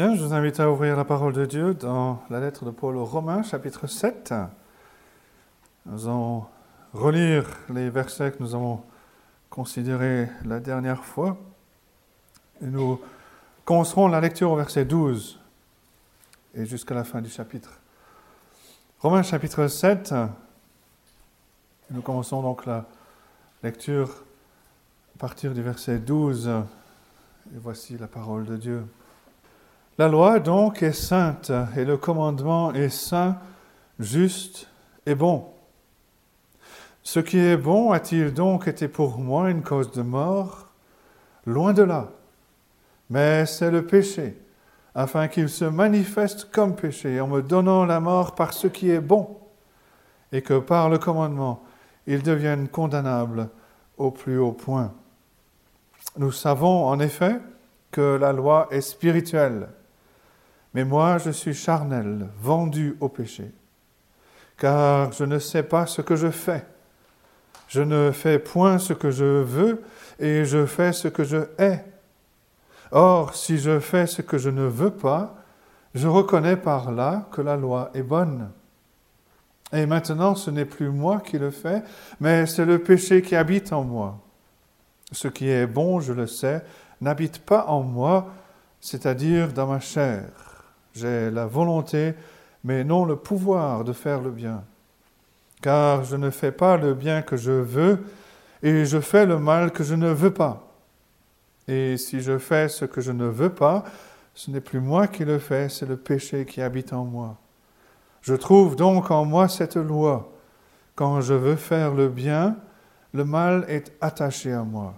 Je 0.00 0.06
vous 0.06 0.32
invite 0.32 0.58
à 0.60 0.70
ouvrir 0.70 0.96
la 0.96 1.04
parole 1.04 1.34
de 1.34 1.44
Dieu 1.44 1.74
dans 1.74 2.22
la 2.30 2.40
lettre 2.40 2.64
de 2.64 2.70
Paul 2.70 2.96
aux 2.96 3.04
Romains, 3.04 3.42
chapitre 3.42 3.86
7. 3.86 4.32
Nous 5.84 6.06
allons 6.06 6.46
relire 6.94 7.44
les 7.68 7.90
versets 7.90 8.32
que 8.32 8.42
nous 8.42 8.54
avons 8.54 8.82
considérés 9.50 10.30
la 10.46 10.58
dernière 10.58 11.04
fois. 11.04 11.36
Nous 12.62 12.98
commencerons 13.66 14.08
la 14.08 14.22
lecture 14.22 14.50
au 14.50 14.56
verset 14.56 14.86
12 14.86 15.38
et 16.54 16.64
jusqu'à 16.64 16.94
la 16.94 17.04
fin 17.04 17.20
du 17.20 17.28
chapitre. 17.28 17.78
Romains 19.00 19.22
chapitre 19.22 19.66
7. 19.66 20.14
Nous 21.90 22.00
commençons 22.00 22.40
donc 22.40 22.64
la 22.64 22.86
lecture 23.62 24.08
à 25.14 25.18
partir 25.18 25.52
du 25.52 25.60
verset 25.60 25.98
12. 25.98 26.48
Et 26.48 27.58
voici 27.58 27.98
la 27.98 28.06
parole 28.06 28.46
de 28.46 28.56
Dieu. 28.56 28.82
La 29.98 30.08
loi 30.08 30.38
donc 30.40 30.82
est 30.82 30.92
sainte 30.92 31.52
et 31.76 31.84
le 31.84 31.96
commandement 31.98 32.72
est 32.72 32.88
saint, 32.88 33.36
juste 33.98 34.66
et 35.04 35.14
bon. 35.14 35.44
Ce 37.02 37.20
qui 37.20 37.38
est 37.38 37.56
bon 37.56 37.92
a-t-il 37.92 38.32
donc 38.32 38.66
été 38.66 38.88
pour 38.88 39.18
moi 39.18 39.50
une 39.50 39.62
cause 39.62 39.92
de 39.92 40.02
mort? 40.02 40.68
Loin 41.44 41.72
de 41.72 41.82
là. 41.82 42.08
Mais 43.10 43.44
c'est 43.44 43.70
le 43.70 43.84
péché, 43.84 44.40
afin 44.94 45.28
qu'il 45.28 45.48
se 45.48 45.64
manifeste 45.64 46.50
comme 46.50 46.76
péché 46.76 47.20
en 47.20 47.26
me 47.26 47.42
donnant 47.42 47.84
la 47.84 48.00
mort 48.00 48.34
par 48.34 48.52
ce 48.52 48.68
qui 48.68 48.90
est 48.90 49.00
bon, 49.00 49.38
et 50.32 50.42
que 50.42 50.58
par 50.58 50.88
le 50.88 50.98
commandement 50.98 51.62
il 52.06 52.22
devienne 52.22 52.68
condamnable 52.68 53.48
au 53.98 54.10
plus 54.10 54.38
haut 54.38 54.52
point. 54.52 54.94
Nous 56.16 56.32
savons 56.32 56.86
en 56.86 57.00
effet 57.00 57.38
que 57.90 58.16
la 58.20 58.32
loi 58.32 58.68
est 58.70 58.80
spirituelle 58.80 59.68
mais 60.74 60.84
moi, 60.84 61.18
je 61.18 61.30
suis 61.30 61.54
charnel, 61.54 62.28
vendu 62.40 62.96
au 63.00 63.08
péché, 63.08 63.50
car 64.56 65.12
je 65.12 65.24
ne 65.24 65.38
sais 65.38 65.62
pas 65.62 65.86
ce 65.86 66.02
que 66.02 66.16
je 66.16 66.30
fais. 66.30 66.64
Je 67.68 67.82
ne 67.82 68.10
fais 68.10 68.38
point 68.38 68.78
ce 68.78 68.92
que 68.92 69.10
je 69.10 69.24
veux, 69.24 69.82
et 70.18 70.44
je 70.44 70.66
fais 70.66 70.92
ce 70.92 71.08
que 71.08 71.24
je 71.24 71.38
hais. 71.58 71.84
Or, 72.92 73.34
si 73.34 73.58
je 73.58 73.78
fais 73.78 74.06
ce 74.06 74.22
que 74.22 74.38
je 74.38 74.50
ne 74.50 74.62
veux 74.64 74.90
pas, 74.90 75.36
je 75.94 76.08
reconnais 76.08 76.56
par 76.56 76.90
là 76.90 77.28
que 77.32 77.40
la 77.40 77.56
loi 77.56 77.90
est 77.94 78.02
bonne. 78.02 78.50
Et 79.72 79.86
maintenant, 79.86 80.34
ce 80.34 80.50
n'est 80.50 80.64
plus 80.64 80.90
moi 80.90 81.20
qui 81.20 81.38
le 81.38 81.50
fais, 81.50 81.82
mais 82.18 82.46
c'est 82.46 82.64
le 82.64 82.80
péché 82.80 83.22
qui 83.22 83.36
habite 83.36 83.72
en 83.72 83.84
moi. 83.84 84.18
Ce 85.12 85.28
qui 85.28 85.48
est 85.48 85.66
bon, 85.66 86.00
je 86.00 86.12
le 86.12 86.26
sais, 86.26 86.62
n'habite 87.00 87.38
pas 87.40 87.66
en 87.66 87.82
moi, 87.82 88.32
c'est-à-dire 88.80 89.52
dans 89.52 89.66
ma 89.66 89.80
chair. 89.80 90.24
J'ai 90.94 91.30
la 91.30 91.46
volonté, 91.46 92.14
mais 92.64 92.84
non 92.84 93.04
le 93.04 93.16
pouvoir 93.16 93.84
de 93.84 93.92
faire 93.92 94.20
le 94.20 94.30
bien. 94.30 94.64
Car 95.62 96.04
je 96.04 96.16
ne 96.16 96.30
fais 96.30 96.52
pas 96.52 96.76
le 96.76 96.94
bien 96.94 97.22
que 97.22 97.36
je 97.36 97.52
veux, 97.52 98.04
et 98.62 98.84
je 98.84 99.00
fais 99.00 99.26
le 99.26 99.38
mal 99.38 99.70
que 99.70 99.84
je 99.84 99.94
ne 99.94 100.10
veux 100.10 100.32
pas. 100.32 100.66
Et 101.68 101.96
si 101.96 102.20
je 102.20 102.38
fais 102.38 102.68
ce 102.68 102.84
que 102.84 103.00
je 103.00 103.12
ne 103.12 103.26
veux 103.26 103.50
pas, 103.50 103.84
ce 104.34 104.50
n'est 104.50 104.60
plus 104.60 104.80
moi 104.80 105.06
qui 105.06 105.24
le 105.24 105.38
fais, 105.38 105.68
c'est 105.68 105.86
le 105.86 105.96
péché 105.96 106.44
qui 106.44 106.62
habite 106.62 106.92
en 106.92 107.04
moi. 107.04 107.36
Je 108.22 108.34
trouve 108.34 108.76
donc 108.76 109.10
en 109.10 109.24
moi 109.24 109.48
cette 109.48 109.76
loi. 109.76 110.32
Quand 110.94 111.20
je 111.20 111.34
veux 111.34 111.56
faire 111.56 111.94
le 111.94 112.08
bien, 112.08 112.56
le 113.12 113.24
mal 113.24 113.64
est 113.68 113.92
attaché 114.00 114.52
à 114.52 114.62
moi. 114.62 114.94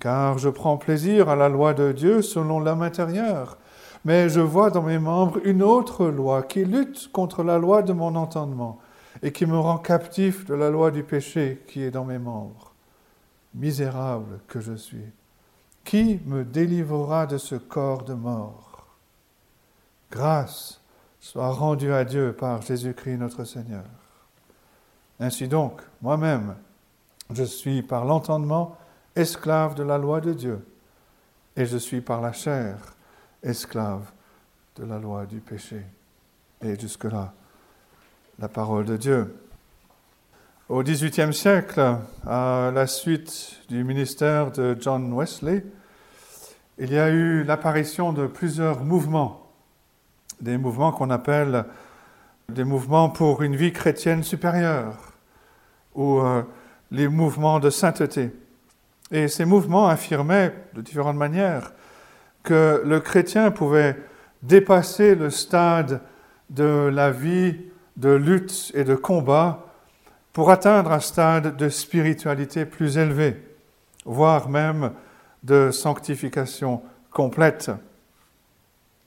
Car 0.00 0.38
je 0.38 0.48
prends 0.48 0.76
plaisir 0.76 1.28
à 1.28 1.36
la 1.36 1.48
loi 1.48 1.74
de 1.74 1.92
Dieu 1.92 2.22
selon 2.22 2.60
l'homme 2.60 2.82
intérieur, 2.82 3.56
mais 4.08 4.30
je 4.30 4.40
vois 4.40 4.70
dans 4.70 4.84
mes 4.84 4.98
membres 4.98 5.38
une 5.44 5.62
autre 5.62 6.06
loi 6.06 6.42
qui 6.42 6.64
lutte 6.64 7.12
contre 7.12 7.42
la 7.42 7.58
loi 7.58 7.82
de 7.82 7.92
mon 7.92 8.16
entendement 8.16 8.78
et 9.20 9.32
qui 9.32 9.44
me 9.44 9.58
rend 9.58 9.76
captif 9.76 10.46
de 10.46 10.54
la 10.54 10.70
loi 10.70 10.90
du 10.90 11.02
péché 11.02 11.62
qui 11.68 11.82
est 11.82 11.90
dans 11.90 12.06
mes 12.06 12.18
membres. 12.18 12.72
Misérable 13.54 14.40
que 14.48 14.60
je 14.60 14.72
suis, 14.72 15.12
qui 15.84 16.22
me 16.24 16.42
délivrera 16.42 17.26
de 17.26 17.36
ce 17.36 17.56
corps 17.56 18.02
de 18.02 18.14
mort? 18.14 18.86
Grâce 20.10 20.80
soit 21.20 21.50
rendue 21.50 21.92
à 21.92 22.06
Dieu 22.06 22.32
par 22.32 22.62
Jésus-Christ 22.62 23.18
notre 23.18 23.44
Seigneur. 23.44 23.84
Ainsi 25.20 25.48
donc, 25.48 25.82
moi-même, 26.00 26.54
je 27.30 27.44
suis 27.44 27.82
par 27.82 28.06
l'entendement 28.06 28.74
esclave 29.14 29.74
de 29.74 29.82
la 29.82 29.98
loi 29.98 30.22
de 30.22 30.32
Dieu, 30.32 30.66
et 31.56 31.66
je 31.66 31.76
suis 31.76 32.00
par 32.00 32.22
la 32.22 32.32
chair 32.32 32.94
esclave 33.42 34.10
de 34.76 34.84
la 34.84 34.98
loi 34.98 35.26
du 35.26 35.40
péché. 35.40 35.82
Et 36.62 36.78
jusque-là, 36.78 37.32
la 38.38 38.48
parole 38.48 38.84
de 38.84 38.96
Dieu. 38.96 39.34
Au 40.68 40.82
XVIIIe 40.82 41.32
siècle, 41.32 41.98
à 42.26 42.70
la 42.74 42.86
suite 42.86 43.62
du 43.68 43.84
ministère 43.84 44.50
de 44.50 44.76
John 44.78 45.12
Wesley, 45.12 45.64
il 46.78 46.92
y 46.92 46.98
a 46.98 47.10
eu 47.10 47.42
l'apparition 47.42 48.12
de 48.12 48.26
plusieurs 48.26 48.84
mouvements, 48.84 49.50
des 50.40 50.58
mouvements 50.58 50.92
qu'on 50.92 51.10
appelle 51.10 51.64
des 52.48 52.64
mouvements 52.64 53.10
pour 53.10 53.42
une 53.42 53.56
vie 53.56 53.72
chrétienne 53.72 54.22
supérieure, 54.22 54.94
ou 55.94 56.20
euh, 56.20 56.42
les 56.90 57.08
mouvements 57.08 57.60
de 57.60 57.70
sainteté. 57.70 58.30
Et 59.10 59.28
ces 59.28 59.44
mouvements 59.44 59.88
affirmaient 59.88 60.54
de 60.74 60.80
différentes 60.80 61.16
manières 61.16 61.72
que 62.48 62.82
le 62.82 62.98
chrétien 63.00 63.50
pouvait 63.50 63.94
dépasser 64.42 65.14
le 65.14 65.28
stade 65.28 66.00
de 66.48 66.88
la 66.90 67.10
vie 67.10 67.54
de 67.98 68.08
lutte 68.08 68.72
et 68.74 68.84
de 68.84 68.94
combat 68.94 69.66
pour 70.32 70.50
atteindre 70.50 70.92
un 70.92 71.00
stade 71.00 71.56
de 71.56 71.68
spiritualité 71.68 72.64
plus 72.64 72.96
élevé, 72.96 73.36
voire 74.06 74.48
même 74.48 74.92
de 75.42 75.70
sanctification 75.70 76.80
complète. 77.10 77.70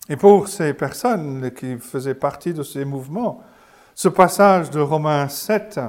Et 0.08 0.18
pour 0.18 0.48
ces 0.48 0.76
personnes 0.76 1.50
qui 1.50 1.80
faisaient 1.80 2.14
partie 2.14 2.54
de 2.54 2.62
ces 2.62 2.86
mouvements, 2.86 3.42
ce 3.96 4.08
passage 4.08 4.70
de 4.70 4.80
Romains 4.80 5.30
7, 5.30 5.80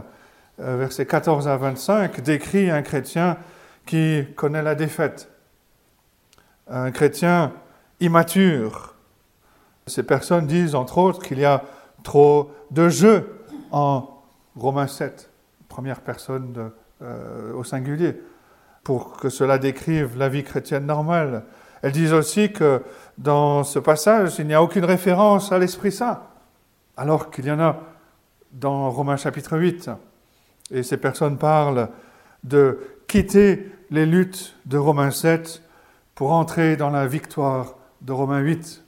euh, 0.59 0.77
versets 0.79 1.05
14 1.05 1.47
à 1.49 1.59
25, 1.59 2.23
décrit 2.23 2.71
un 2.71 2.81
chrétien 2.81 3.37
qui 3.85 4.25
connaît 4.37 4.63
la 4.63 4.75
défaite, 4.75 5.32
un 6.69 6.91
chrétien 6.91 7.53
immature. 8.01 8.95
Ces 9.87 10.03
personnes 10.03 10.47
disent, 10.47 10.75
entre 10.75 10.99
autres, 10.99 11.23
qu'il 11.23 11.39
y 11.39 11.45
a 11.45 11.65
trop 12.03 12.51
de 12.71 12.89
jeux 12.89 13.41
en 13.71 14.09
Romains 14.57 14.87
7, 14.87 15.31
première 15.69 16.01
personne 16.01 16.71
euh, 17.03 17.53
au 17.55 17.65
singulier, 17.65 18.21
pour 18.85 19.17
que 19.17 19.29
cela 19.29 19.59
décrive 19.59 20.19
la 20.19 20.29
vie 20.29 20.45
chrétienne 20.45 20.87
normale. 20.87 21.45
Elles 21.83 21.93
disent 21.93 22.13
aussi 22.13 22.53
que 22.53 22.83
dans 23.19 23.65
ce 23.65 23.79
passage, 23.79 24.39
il 24.39 24.47
n'y 24.47 24.55
a 24.55 24.63
aucune 24.63 24.85
référence 24.85 25.53
à 25.53 25.59
l'Esprit 25.59 25.93
Saint, 25.93 26.21
alors 26.97 27.31
qu'il 27.31 27.47
y 27.47 27.51
en 27.51 27.61
a 27.61 27.81
dans 28.53 28.91
Romains 28.91 29.17
chapitre 29.17 29.59
8. 29.59 29.91
Et 30.71 30.83
ces 30.83 30.97
personnes 30.97 31.39
parlent 31.39 31.89
de 32.45 32.79
quitter 33.09 33.71
les 33.91 34.07
luttes 34.07 34.57
de 34.67 34.79
Romains 34.79 35.11
7 35.11 35.63
pour 36.15 36.33
entrer 36.33 36.77
dans 36.77 36.91
la 36.91 37.07
victoire 37.07 37.75
de 38.01 38.13
Romains 38.13 38.41
8. 38.41 38.85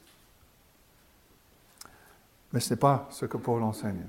Mais 2.53 2.61
ce 2.61 2.71
n'est 2.71 2.81
pas 2.81 3.09
ce 3.11 3.27
que 3.27 3.37
Paul 3.37 3.63
enseigne. 3.63 4.07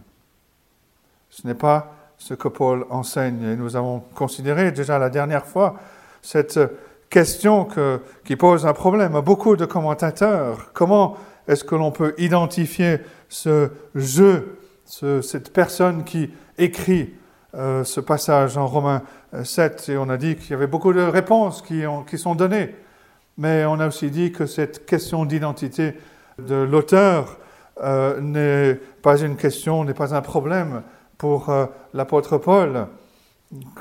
Ce 1.30 1.48
n'est 1.48 1.56
pas 1.56 1.94
ce 2.18 2.34
que 2.34 2.48
Paul 2.48 2.86
enseigne. 2.90 3.44
Et 3.44 3.56
nous 3.56 3.75
avons 3.75 4.00
considéré 4.14 4.72
déjà 4.72 5.00
la 5.00 5.09
dernière 5.09 5.46
fois 5.46 5.75
cette 6.22 6.59
question 7.09 7.68
qui 8.24 8.36
pose 8.36 8.66
un 8.66 8.74
problème 8.74 9.16
à 9.16 9.22
beaucoup 9.22 9.56
de 9.56 9.66
commentateurs. 9.66 10.72
Comment 10.74 11.18
est-ce 11.48 11.63
que 11.63 11.75
l'on 11.75 11.92
peut 11.92 12.13
identifier 12.18 13.00
ce 13.30 13.69
jeu, 13.94 14.60
cette 14.86 15.54
personne 15.54 16.04
qui 16.04 16.31
écrit 16.57 17.13
euh, 17.54 17.84
ce 17.84 18.00
passage 18.00 18.57
en 18.57 18.68
Romains 18.68 19.01
7 19.44 19.89
Et 19.89 19.98
on 19.98 20.10
a 20.10 20.18
dit 20.18 20.36
qu'il 20.36 20.51
y 20.51 20.54
avait 20.54 20.68
beaucoup 20.68 20.94
de 20.94 21.01
réponses 21.01 21.62
qui, 21.62 21.86
ont, 21.86 22.04
qui 22.04 22.18
sont 22.18 22.36
données. 22.36 22.75
Mais 23.38 23.66
on 23.66 23.80
a 23.80 23.88
aussi 23.88 24.10
dit 24.10 24.32
que 24.32 24.46
cette 24.46 24.86
question 24.86 25.26
d'identité 25.26 25.96
de 26.40 26.56
l'auteur 26.56 27.38
euh, 27.82 28.22
n'est 28.22 28.76
pas 29.02 29.20
une 29.20 29.36
question, 29.36 29.84
n'est 29.84 29.94
pas 29.94 30.16
un 30.16 30.22
problème 30.22 30.84
pour 31.18 31.50
euh, 31.50 31.66
l'apôtre 31.94 32.38
Paul. 32.38 32.88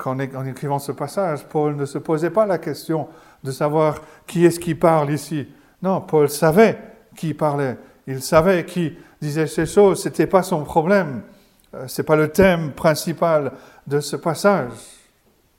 En, 0.05 0.19
en 0.19 0.45
écrivant 0.45 0.79
ce 0.79 0.91
passage, 0.91 1.45
Paul 1.45 1.75
ne 1.75 1.85
se 1.85 1.97
posait 1.97 2.29
pas 2.29 2.45
la 2.45 2.57
question 2.57 3.07
de 3.43 3.51
savoir 3.51 4.01
qui 4.27 4.45
est-ce 4.45 4.59
qui 4.59 4.75
parle 4.75 5.11
ici. 5.11 5.47
Non, 5.81 6.01
Paul 6.01 6.29
savait 6.29 6.77
qui 7.15 7.33
parlait. 7.33 7.77
Il 8.07 8.21
savait 8.21 8.65
qui 8.65 8.97
disait 9.21 9.47
ces 9.47 9.65
choses. 9.65 10.01
Ce 10.03 10.09
n'était 10.09 10.27
pas 10.27 10.43
son 10.43 10.63
problème. 10.63 11.23
Euh, 11.73 11.87
Ce 11.87 12.01
n'est 12.01 12.05
pas 12.05 12.15
le 12.15 12.29
thème 12.29 12.71
principal 12.73 13.53
de 13.87 13.99
ce 13.99 14.15
passage. 14.15 14.71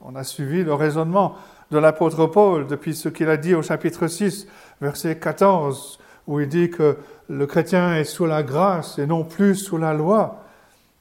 On 0.01 0.15
a 0.15 0.25
suivi 0.25 0.63
le 0.63 0.75
raisonnement 0.75 1.37
de 1.71 1.79
l'apôtre 1.79 2.27
Paul 2.27 2.67
depuis 2.67 2.95
ce 2.95 3.09
qu'il 3.09 3.29
a 3.29 3.37
dit 3.37 3.55
au 3.55 3.63
chapitre 3.63 4.07
6, 4.07 4.47
verset 4.81 5.19
14, 5.19 5.99
où 6.27 6.41
il 6.41 6.49
dit 6.49 6.71
que 6.71 6.97
le 7.29 7.47
chrétien 7.47 7.97
est 7.97 8.05
sous 8.05 8.27
la 8.27 8.43
grâce 8.43 8.99
et 8.99 9.07
non 9.07 9.25
plus 9.25 9.57
sous 9.57 9.79
la 9.79 9.95
loi. 9.95 10.43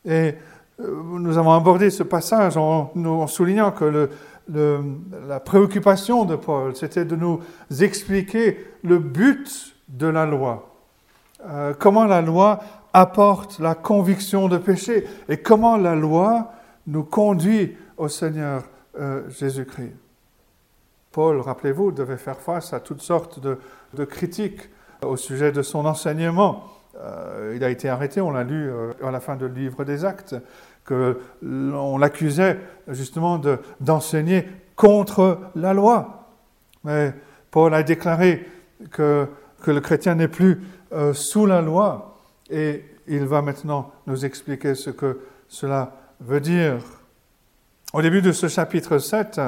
Et 0.05 0.35
euh, 0.79 1.03
nous 1.19 1.37
avons 1.37 1.51
abordé 1.51 1.89
ce 1.89 2.03
passage 2.03 2.57
en, 2.57 3.27
soulignant 3.27 3.71
que 3.71 4.09
la 4.47 5.39
préoccupation 5.39 6.25
de 6.25 6.35
Paul, 6.35 6.75
c'était 6.75 7.05
de 7.05 7.15
nous 7.15 7.39
expliquer 7.79 8.57
le 8.83 8.99
but 8.99 9.75
de 9.87 10.07
la 10.07 10.25
loi, 10.25 10.75
euh, 11.47 11.73
comment 11.77 12.05
la 12.05 12.21
loi 12.21 12.59
apporte 12.93 13.59
la 13.59 13.75
conviction 13.75 14.47
de 14.47 14.57
péché 14.57 15.05
et 15.29 15.37
comment 15.37 15.77
la 15.77 15.95
loi 15.95 16.51
nous 16.87 17.03
conduit 17.03 17.75
au 17.97 18.07
Seigneur 18.07 18.63
euh, 18.99 19.29
Jésus-Christ. 19.29 20.04
Paul, 21.15 21.39
rappelez-vous, 21.39 21.93
devait 21.93 22.17
faire 22.17 22.41
face 22.41 22.73
à 22.73 22.81
toutes 22.81 23.01
sortes 23.01 23.39
de, 23.39 24.03
critiques 24.03 24.69
au 25.01 25.15
sujet 25.15 25.53
de 25.53 25.61
son 25.61 25.85
enseignement. 25.85 26.65
Euh, 26.99 27.53
il 27.55 27.63
a 27.63 27.69
été 27.69 27.87
arrêté, 27.87 28.19
on 28.19 28.31
l'a 28.31 28.43
lu 28.43 28.69
euh, 28.69 28.91
à 29.01 29.11
la 29.11 29.21
fin 29.21 29.37
du 29.37 29.47
livre 29.47 29.85
des 29.85 30.03
Actes, 30.03 30.35
qu'on 30.85 31.97
l'accusait 31.97 32.59
justement 32.89 33.41
d'enseigner 33.79 34.45
contre 34.75 35.39
la 35.55 35.73
loi. 35.73 36.27
Mais 36.83 37.13
Paul 37.49 37.73
a 37.73 37.83
déclaré 37.83 38.45
que, 38.91 39.25
que 39.61 39.71
le 39.71 39.79
chrétien 39.79 40.15
n'est 40.15 40.27
plus 40.27 40.63
euh, 40.91 41.13
sous 41.13 41.45
la 41.45 41.61
loi 41.61 42.19
et 42.49 42.83
il 43.07 43.23
va 43.23 43.41
maintenant 43.41 43.93
nous 44.05 44.25
expliquer 44.25 44.75
ce 44.75 44.89
que 44.89 45.21
cela 45.47 45.93
veut 46.19 46.41
dire. 46.41 46.75
Au 47.93 48.01
début 48.01 48.21
de 48.21 48.33
ce 48.33 48.49
chapitre 48.49 48.97
7, 48.97 49.39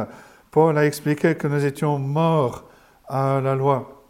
Paul 0.57 0.75
a 0.75 0.88
expliqué 0.88 1.36
que 1.36 1.45
nous 1.45 1.63
étions 1.63 2.00
morts 2.00 2.63
à 3.07 3.39
la 3.44 3.54
loi. 3.54 4.04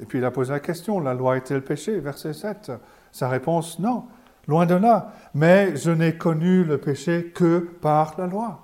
Et 0.00 0.04
puis 0.04 0.20
il 0.20 0.24
a 0.24 0.30
posé 0.30 0.52
la 0.52 0.60
question, 0.60 1.00
la 1.00 1.12
loi 1.12 1.36
est-elle 1.36 1.62
péché? 1.62 1.98
Verset 1.98 2.34
7. 2.34 2.70
Sa 3.10 3.28
réponse, 3.28 3.80
non, 3.80 4.04
loin 4.46 4.64
de 4.64 4.76
là. 4.76 5.12
Mais 5.34 5.74
je 5.74 5.90
n'ai 5.90 6.16
connu 6.16 6.62
le 6.62 6.78
péché 6.78 7.32
que 7.34 7.58
par 7.58 8.14
la 8.16 8.28
loi. 8.28 8.60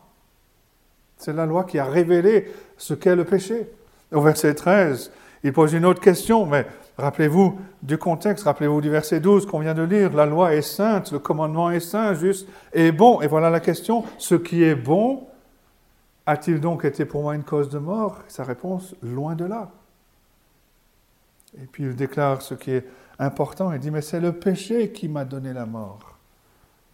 C'est 1.17 1.32
la 1.32 1.44
loi 1.44 1.65
qui 1.65 1.81
a 1.81 1.87
révélé 1.87 2.53
ce 2.76 2.94
qu'est 2.94 3.17
le 3.17 3.25
péché. 3.25 3.69
Au 4.12 4.21
verset 4.21 4.55
13, 4.55 5.11
il 5.43 5.53
pose 5.53 5.73
une 5.73 5.87
autre 5.87 6.00
question, 6.00 6.47
mais 6.47 6.67
rappelez-vous 6.99 7.59
du 7.82 7.99
contexte, 7.99 8.44
rappelez-vous 8.44 8.81
du 8.81 8.91
verset 8.91 9.19
12 9.19 9.44
qu'on 9.44 9.59
vient 9.59 9.75
de 9.75 9.82
lire. 9.82 10.14
La 10.14 10.25
loi 10.25 10.55
est 10.55 10.62
sainte, 10.62 11.11
le 11.11 11.19
commandement 11.19 11.73
est 11.73 11.81
saint, 11.81 12.14
juste 12.14 12.49
et 12.73 12.93
bon. 12.93 13.21
Et 13.23 13.26
voilà 13.26 13.50
la 13.50 13.59
question, 13.59 14.05
ce 14.19 14.37
qui 14.37 14.62
est 14.62 14.76
bon, 14.76 15.26
a-t-il 16.29 16.61
donc 16.61 16.85
été 16.85 17.07
pour 17.07 17.23
moi 17.23 17.35
une 17.35 17.43
cause 17.43 17.71
de 17.71 17.79
mort? 17.79 18.19
Sa 18.29 18.45
réponse, 18.45 18.95
loin 19.03 19.35
de 19.35 19.47
là. 19.47 19.71
Et 21.57 21.65
puis 21.65 21.85
il 21.85 21.97
déclare 21.97 22.43
ce 22.43 22.53
qui 22.53 22.73
est 22.73 22.87
important. 23.19 23.73
Il 23.73 23.79
dit, 23.79 23.91
mais 23.91 24.03
c'est 24.03 24.21
le 24.21 24.33
péché 24.33 24.93
qui 24.93 25.09
m'a 25.09 25.25
donné 25.25 25.55
la 25.55 25.65
mort, 25.65 26.19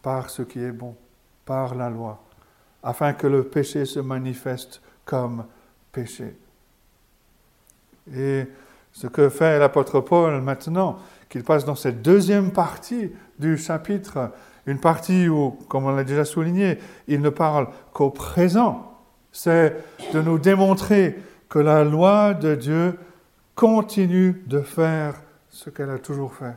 par 0.01 0.29
ce 0.29 0.41
qui 0.41 0.59
est 0.59 0.71
bon, 0.71 0.95
par 1.43 1.75
la 1.75 1.89
loi, 1.89 2.23
afin 2.81 3.11
que 3.11 3.27
le 3.27 3.43
péché 3.43 3.83
se 3.83 3.99
manifeste 3.99 4.81
comme 5.03 5.43
péché. 5.91 6.37
Et 8.15 8.45
ce 8.93 9.07
que 9.07 9.27
fait 9.27 9.59
l'apôtre 9.59 9.99
Paul 9.99 10.39
maintenant, 10.41 10.97
qu'il 11.27 11.43
passe 11.43 11.65
dans 11.65 11.75
cette 11.75 12.01
deuxième 12.01 12.53
partie 12.53 13.11
du 13.37 13.57
chapitre, 13.57 14.31
une 14.65 14.79
partie 14.79 15.27
où, 15.27 15.59
comme 15.67 15.83
on 15.87 15.91
l'a 15.91 16.05
déjà 16.05 16.23
souligné, 16.23 16.79
il 17.09 17.19
ne 17.19 17.29
parle 17.29 17.67
qu'au 17.91 18.11
présent, 18.11 18.94
c'est 19.35 19.75
de 20.13 20.21
nous 20.21 20.39
démontrer 20.39 21.19
que 21.49 21.59
la 21.59 21.83
loi 21.83 22.33
de 22.33 22.55
Dieu 22.55 22.97
continue 23.53 24.41
de 24.47 24.61
faire 24.61 25.21
ce 25.49 25.69
qu'elle 25.69 25.89
a 25.89 25.99
toujours 25.99 26.33
fait. 26.33 26.55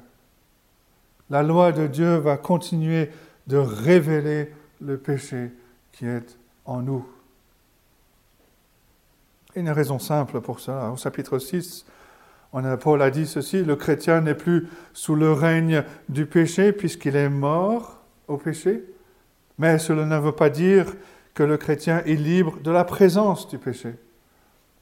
La 1.28 1.42
loi 1.42 1.72
de 1.72 1.88
Dieu 1.88 2.18
va 2.18 2.36
continuer 2.36 3.10
de 3.48 3.56
révéler 3.56 4.54
le 4.80 4.96
péché 4.96 5.50
qui 5.90 6.06
est 6.06 6.38
en 6.66 6.80
nous. 6.80 7.04
Une 9.56 9.70
raison 9.70 9.98
simple 9.98 10.40
pour 10.40 10.60
cela. 10.60 10.92
Au 10.92 10.96
chapitre 10.96 11.40
6, 11.40 11.84
on 12.52 12.64
a, 12.64 12.76
Paul 12.76 13.02
a 13.02 13.10
dit 13.10 13.26
ceci, 13.26 13.64
le 13.64 13.74
chrétien 13.74 14.20
n'est 14.20 14.36
plus 14.36 14.68
sous 14.92 15.16
le 15.16 15.32
règne 15.32 15.82
du 16.08 16.26
péché 16.26 16.72
puisqu'il 16.72 17.16
est 17.16 17.28
mort 17.28 17.98
au 18.28 18.36
péché, 18.36 18.84
mais 19.58 19.80
cela 19.80 20.04
ne 20.04 20.18
veut 20.18 20.30
pas 20.30 20.48
dire 20.48 20.86
que 21.38 21.44
le 21.44 21.56
chrétien 21.56 22.02
est 22.04 22.16
libre 22.16 22.58
de 22.64 22.72
la 22.72 22.82
présence 22.82 23.46
du 23.46 23.58
péché. 23.58 23.94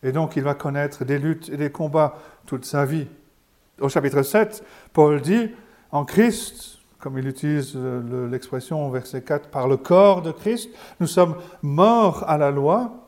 Et 0.03 0.11
donc 0.11 0.37
il 0.37 0.43
va 0.43 0.55
connaître 0.55 1.05
des 1.05 1.19
luttes 1.19 1.51
et 1.51 1.59
des 1.59 1.71
combats 1.71 2.17
toute 2.47 2.65
sa 2.65 2.87
vie. 2.87 3.09
Au 3.79 3.91
chapitre 3.91 4.23
7, 4.23 4.65
Paul 4.95 5.21
dit, 5.21 5.51
en 5.93 6.07
Christ, 6.07 6.79
comme 6.99 7.19
il 7.19 7.29
utilise 7.29 7.77
l'expression 7.77 8.89
au 8.89 8.91
verset 8.91 9.21
4, 9.21 9.51
par 9.51 9.69
le 9.69 9.77
corps 9.77 10.23
de 10.23 10.33
Christ, 10.33 10.71
nous 10.99 11.07
sommes 11.07 11.37
morts 11.61 12.25
à 12.27 12.39
la 12.39 12.51
loi, 12.51 13.07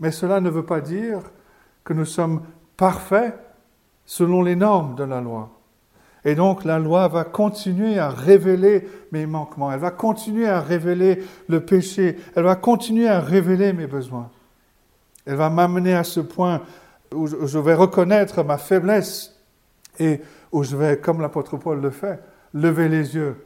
mais 0.00 0.10
cela 0.10 0.40
ne 0.40 0.50
veut 0.50 0.66
pas 0.66 0.80
dire 0.80 1.20
que 1.84 1.92
nous 1.92 2.04
sommes 2.04 2.42
parfaits 2.76 3.38
selon 4.06 4.42
les 4.42 4.56
normes 4.56 4.96
de 4.96 5.04
la 5.04 5.20
loi. 5.20 5.55
Et 6.26 6.34
donc 6.34 6.64
la 6.64 6.80
loi 6.80 7.06
va 7.06 7.22
continuer 7.22 8.00
à 8.00 8.10
révéler 8.10 8.86
mes 9.12 9.26
manquements, 9.26 9.70
elle 9.70 9.78
va 9.78 9.92
continuer 9.92 10.48
à 10.48 10.60
révéler 10.60 11.22
le 11.48 11.60
péché, 11.60 12.18
elle 12.34 12.42
va 12.42 12.56
continuer 12.56 13.06
à 13.06 13.20
révéler 13.20 13.72
mes 13.72 13.86
besoins. 13.86 14.28
Elle 15.24 15.36
va 15.36 15.50
m'amener 15.50 15.94
à 15.94 16.02
ce 16.02 16.18
point 16.18 16.62
où 17.14 17.28
je 17.28 17.58
vais 17.60 17.74
reconnaître 17.74 18.42
ma 18.42 18.58
faiblesse 18.58 19.40
et 20.00 20.20
où 20.50 20.64
je 20.64 20.76
vais, 20.76 20.98
comme 20.98 21.20
l'apôtre 21.20 21.58
Paul 21.58 21.80
le 21.80 21.90
fait, 21.90 22.20
lever 22.52 22.88
les 22.88 23.14
yeux 23.14 23.36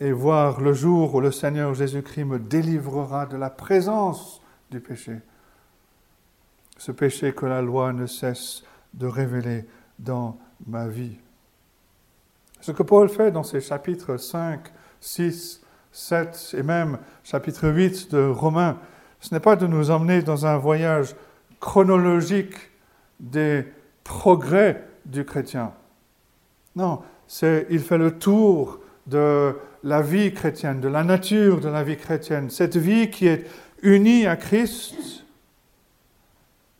et 0.00 0.12
voir 0.12 0.62
le 0.62 0.72
jour 0.72 1.14
où 1.14 1.20
le 1.20 1.30
Seigneur 1.30 1.74
Jésus-Christ 1.74 2.24
me 2.24 2.38
délivrera 2.38 3.26
de 3.26 3.36
la 3.36 3.50
présence 3.50 4.40
du 4.70 4.80
péché. 4.80 5.18
Ce 6.78 6.90
péché 6.90 7.34
que 7.34 7.44
la 7.44 7.60
loi 7.60 7.92
ne 7.92 8.06
cesse 8.06 8.64
de 8.94 9.06
révéler 9.06 9.66
dans 9.98 10.38
ma 10.66 10.88
vie. 10.88 11.18
Ce 12.62 12.70
que 12.70 12.84
Paul 12.84 13.08
fait 13.08 13.32
dans 13.32 13.42
ces 13.42 13.60
chapitres 13.60 14.16
5, 14.16 14.60
6, 15.00 15.62
7 15.90 16.54
et 16.56 16.62
même 16.62 16.98
chapitre 17.24 17.68
8 17.68 18.12
de 18.12 18.24
Romains, 18.28 18.78
ce 19.18 19.34
n'est 19.34 19.40
pas 19.40 19.56
de 19.56 19.66
nous 19.66 19.90
emmener 19.90 20.22
dans 20.22 20.46
un 20.46 20.58
voyage 20.58 21.16
chronologique 21.58 22.54
des 23.18 23.64
progrès 24.04 24.86
du 25.04 25.24
chrétien. 25.24 25.72
Non, 26.76 27.02
c'est 27.26 27.66
il 27.68 27.80
fait 27.80 27.98
le 27.98 28.16
tour 28.16 28.78
de 29.08 29.56
la 29.82 30.00
vie 30.00 30.32
chrétienne, 30.32 30.80
de 30.80 30.88
la 30.88 31.02
nature 31.02 31.60
de 31.60 31.68
la 31.68 31.82
vie 31.82 31.96
chrétienne, 31.96 32.48
cette 32.48 32.76
vie 32.76 33.10
qui 33.10 33.26
est 33.26 33.44
unie 33.82 34.28
à 34.28 34.36
Christ, 34.36 35.24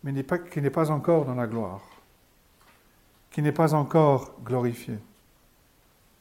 mais 0.01 0.13
qui 0.49 0.61
n'est 0.61 0.69
pas 0.69 0.91
encore 0.91 1.25
dans 1.25 1.35
la 1.35 1.45
gloire, 1.45 1.81
qui 3.31 3.41
n'est 3.41 3.51
pas 3.51 3.73
encore 3.73 4.31
glorifiée. 4.45 4.99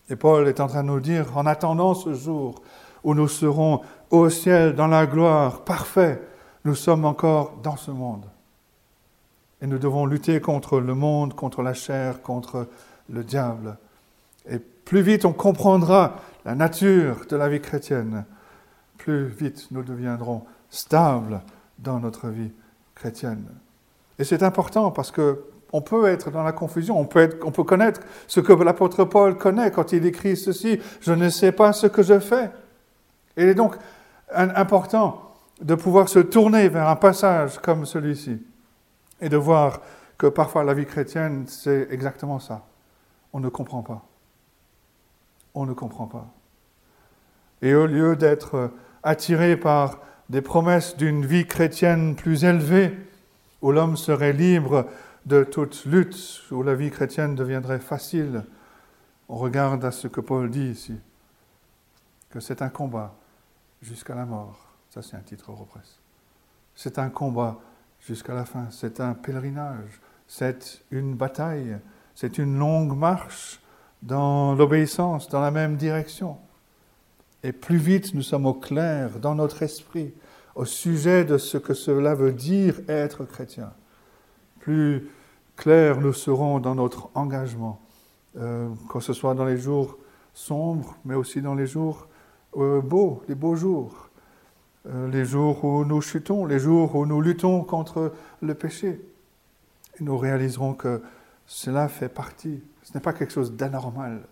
Et 0.08 0.16
Paul 0.16 0.48
est 0.48 0.60
en 0.60 0.66
train 0.66 0.82
de 0.82 0.88
nous 0.88 1.00
dire, 1.00 1.36
en 1.36 1.46
attendant 1.46 1.94
ce 1.94 2.14
jour 2.14 2.62
où 3.04 3.14
nous 3.14 3.28
serons 3.28 3.80
au 4.10 4.28
ciel, 4.28 4.74
dans 4.74 4.86
la 4.86 5.06
gloire, 5.06 5.62
parfait, 5.64 6.20
nous 6.64 6.74
sommes 6.74 7.04
encore 7.04 7.56
dans 7.62 7.76
ce 7.76 7.90
monde. 7.90 8.26
Et 9.60 9.66
nous 9.66 9.78
devons 9.78 10.06
lutter 10.06 10.40
contre 10.40 10.80
le 10.80 10.94
monde, 10.94 11.34
contre 11.34 11.62
la 11.62 11.74
chair, 11.74 12.22
contre 12.22 12.68
le 13.08 13.24
diable. 13.24 13.78
Et 14.48 14.58
plus 14.58 15.02
vite 15.02 15.24
on 15.24 15.32
comprendra 15.32 16.16
la 16.44 16.54
nature 16.54 17.24
de 17.28 17.36
la 17.36 17.48
vie 17.48 17.60
chrétienne, 17.60 18.24
plus 18.98 19.26
vite 19.26 19.68
nous 19.70 19.82
deviendrons 19.82 20.44
stables 20.70 21.42
dans 21.78 22.00
notre 22.00 22.28
vie 22.28 22.52
chrétienne. 22.94 23.46
Et 24.18 24.24
c'est 24.24 24.42
important 24.42 24.90
parce 24.90 25.10
que 25.10 25.44
on 25.72 25.80
peut 25.80 26.06
être 26.06 26.30
dans 26.30 26.42
la 26.42 26.52
confusion, 26.52 26.98
on 26.98 27.06
peut, 27.06 27.20
être, 27.20 27.38
on 27.44 27.50
peut 27.50 27.64
connaître 27.64 28.00
ce 28.26 28.40
que 28.40 28.52
l'apôtre 28.52 29.04
Paul 29.04 29.38
connaît 29.38 29.70
quand 29.70 29.92
il 29.92 30.04
écrit 30.06 30.36
ceci, 30.36 30.78
je 31.00 31.12
ne 31.12 31.28
sais 31.30 31.52
pas 31.52 31.72
ce 31.72 31.86
que 31.86 32.02
je 32.02 32.18
fais. 32.18 32.50
Il 33.36 33.48
est 33.48 33.54
donc 33.54 33.76
important 34.34 35.32
de 35.60 35.74
pouvoir 35.74 36.08
se 36.08 36.18
tourner 36.18 36.68
vers 36.68 36.88
un 36.88 36.96
passage 36.96 37.58
comme 37.58 37.86
celui-ci 37.86 38.42
et 39.20 39.28
de 39.28 39.36
voir 39.36 39.80
que 40.18 40.26
parfois 40.26 40.64
la 40.64 40.74
vie 40.74 40.86
chrétienne, 40.86 41.44
c'est 41.46 41.88
exactement 41.90 42.38
ça. 42.38 42.62
On 43.32 43.40
ne 43.40 43.48
comprend 43.48 43.82
pas. 43.82 44.02
On 45.54 45.64
ne 45.64 45.72
comprend 45.72 46.06
pas. 46.06 46.26
Et 47.62 47.74
au 47.74 47.86
lieu 47.86 48.16
d'être 48.16 48.70
attiré 49.02 49.56
par 49.56 49.98
des 50.28 50.42
promesses 50.42 50.96
d'une 50.96 51.24
vie 51.24 51.46
chrétienne 51.46 52.14
plus 52.14 52.44
élevée, 52.44 52.96
où 53.62 53.70
l'homme 53.70 53.96
serait 53.96 54.32
libre 54.32 54.86
de 55.26 55.44
toute 55.44 55.84
lutte, 55.84 56.42
où 56.50 56.62
la 56.62 56.74
vie 56.74 56.90
chrétienne 56.90 57.34
deviendrait 57.34 57.78
facile, 57.78 58.44
on 59.28 59.36
regarde 59.36 59.84
à 59.84 59.90
ce 59.90 60.08
que 60.08 60.20
Paul 60.20 60.50
dit 60.50 60.70
ici, 60.70 60.96
que 62.30 62.40
c'est 62.40 62.62
un 62.62 62.68
combat 62.68 63.14
jusqu'à 63.80 64.14
la 64.14 64.26
mort. 64.26 64.74
Ça, 64.90 65.02
c'est 65.02 65.16
un 65.16 65.20
titre 65.20 65.50
represse. 65.50 65.98
C'est 66.74 66.98
un 66.98 67.08
combat 67.08 67.58
jusqu'à 68.00 68.34
la 68.34 68.44
fin. 68.44 68.68
C'est 68.70 69.00
un 69.00 69.14
pèlerinage. 69.14 70.00
C'est 70.26 70.82
une 70.90 71.14
bataille 71.14 71.78
c'est 72.14 72.38
une 72.38 72.58
longue 72.58 72.96
marche 72.96 73.60
dans 74.02 74.54
l'obéissance, 74.54 75.28
dans 75.28 75.40
la 75.40 75.50
même 75.50 75.76
direction. 75.76 76.36
Et 77.42 77.52
plus 77.52 77.78
vite 77.78 78.14
nous 78.14 78.22
sommes 78.22 78.46
au 78.46 78.54
clair 78.54 79.18
dans 79.20 79.34
notre 79.34 79.62
esprit 79.62 80.12
au 80.54 80.64
sujet 80.64 81.24
de 81.24 81.38
ce 81.38 81.56
que 81.56 81.74
cela 81.74 82.14
veut 82.14 82.32
dire 82.32 82.80
être 82.88 83.24
chrétien, 83.24 83.72
plus 84.62 85.08
clair 85.56 86.00
nous 86.00 86.12
serons 86.12 86.60
dans 86.60 86.76
notre 86.76 87.10
engagement, 87.14 87.80
euh, 88.38 88.68
que 88.88 89.00
ce 89.00 89.12
soit 89.12 89.34
dans 89.34 89.44
les 89.44 89.58
jours 89.58 89.98
sombres, 90.32 90.96
mais 91.04 91.14
aussi 91.14 91.42
dans 91.42 91.54
les 91.54 91.66
jours 91.66 92.06
euh, 92.56 92.80
beaux, 92.80 93.22
les 93.28 93.34
beaux 93.34 93.56
jours, 93.56 94.08
euh, 94.86 95.08
les 95.08 95.24
jours 95.24 95.64
où 95.64 95.84
nous 95.84 96.00
chutons, 96.00 96.46
les 96.46 96.60
jours 96.60 96.94
où 96.94 97.06
nous 97.06 97.20
luttons 97.20 97.64
contre 97.64 98.12
le 98.40 98.54
péché. 98.54 99.00
Nous 100.00 100.16
réaliserons 100.16 100.74
que 100.74 101.02
cela 101.44 101.88
fait 101.88 102.08
partie, 102.08 102.62
ce 102.82 102.94
n'est 102.94 103.00
pas 103.00 103.12
quelque 103.12 103.32
chose 103.32 103.52
d'anormal, 103.52 104.22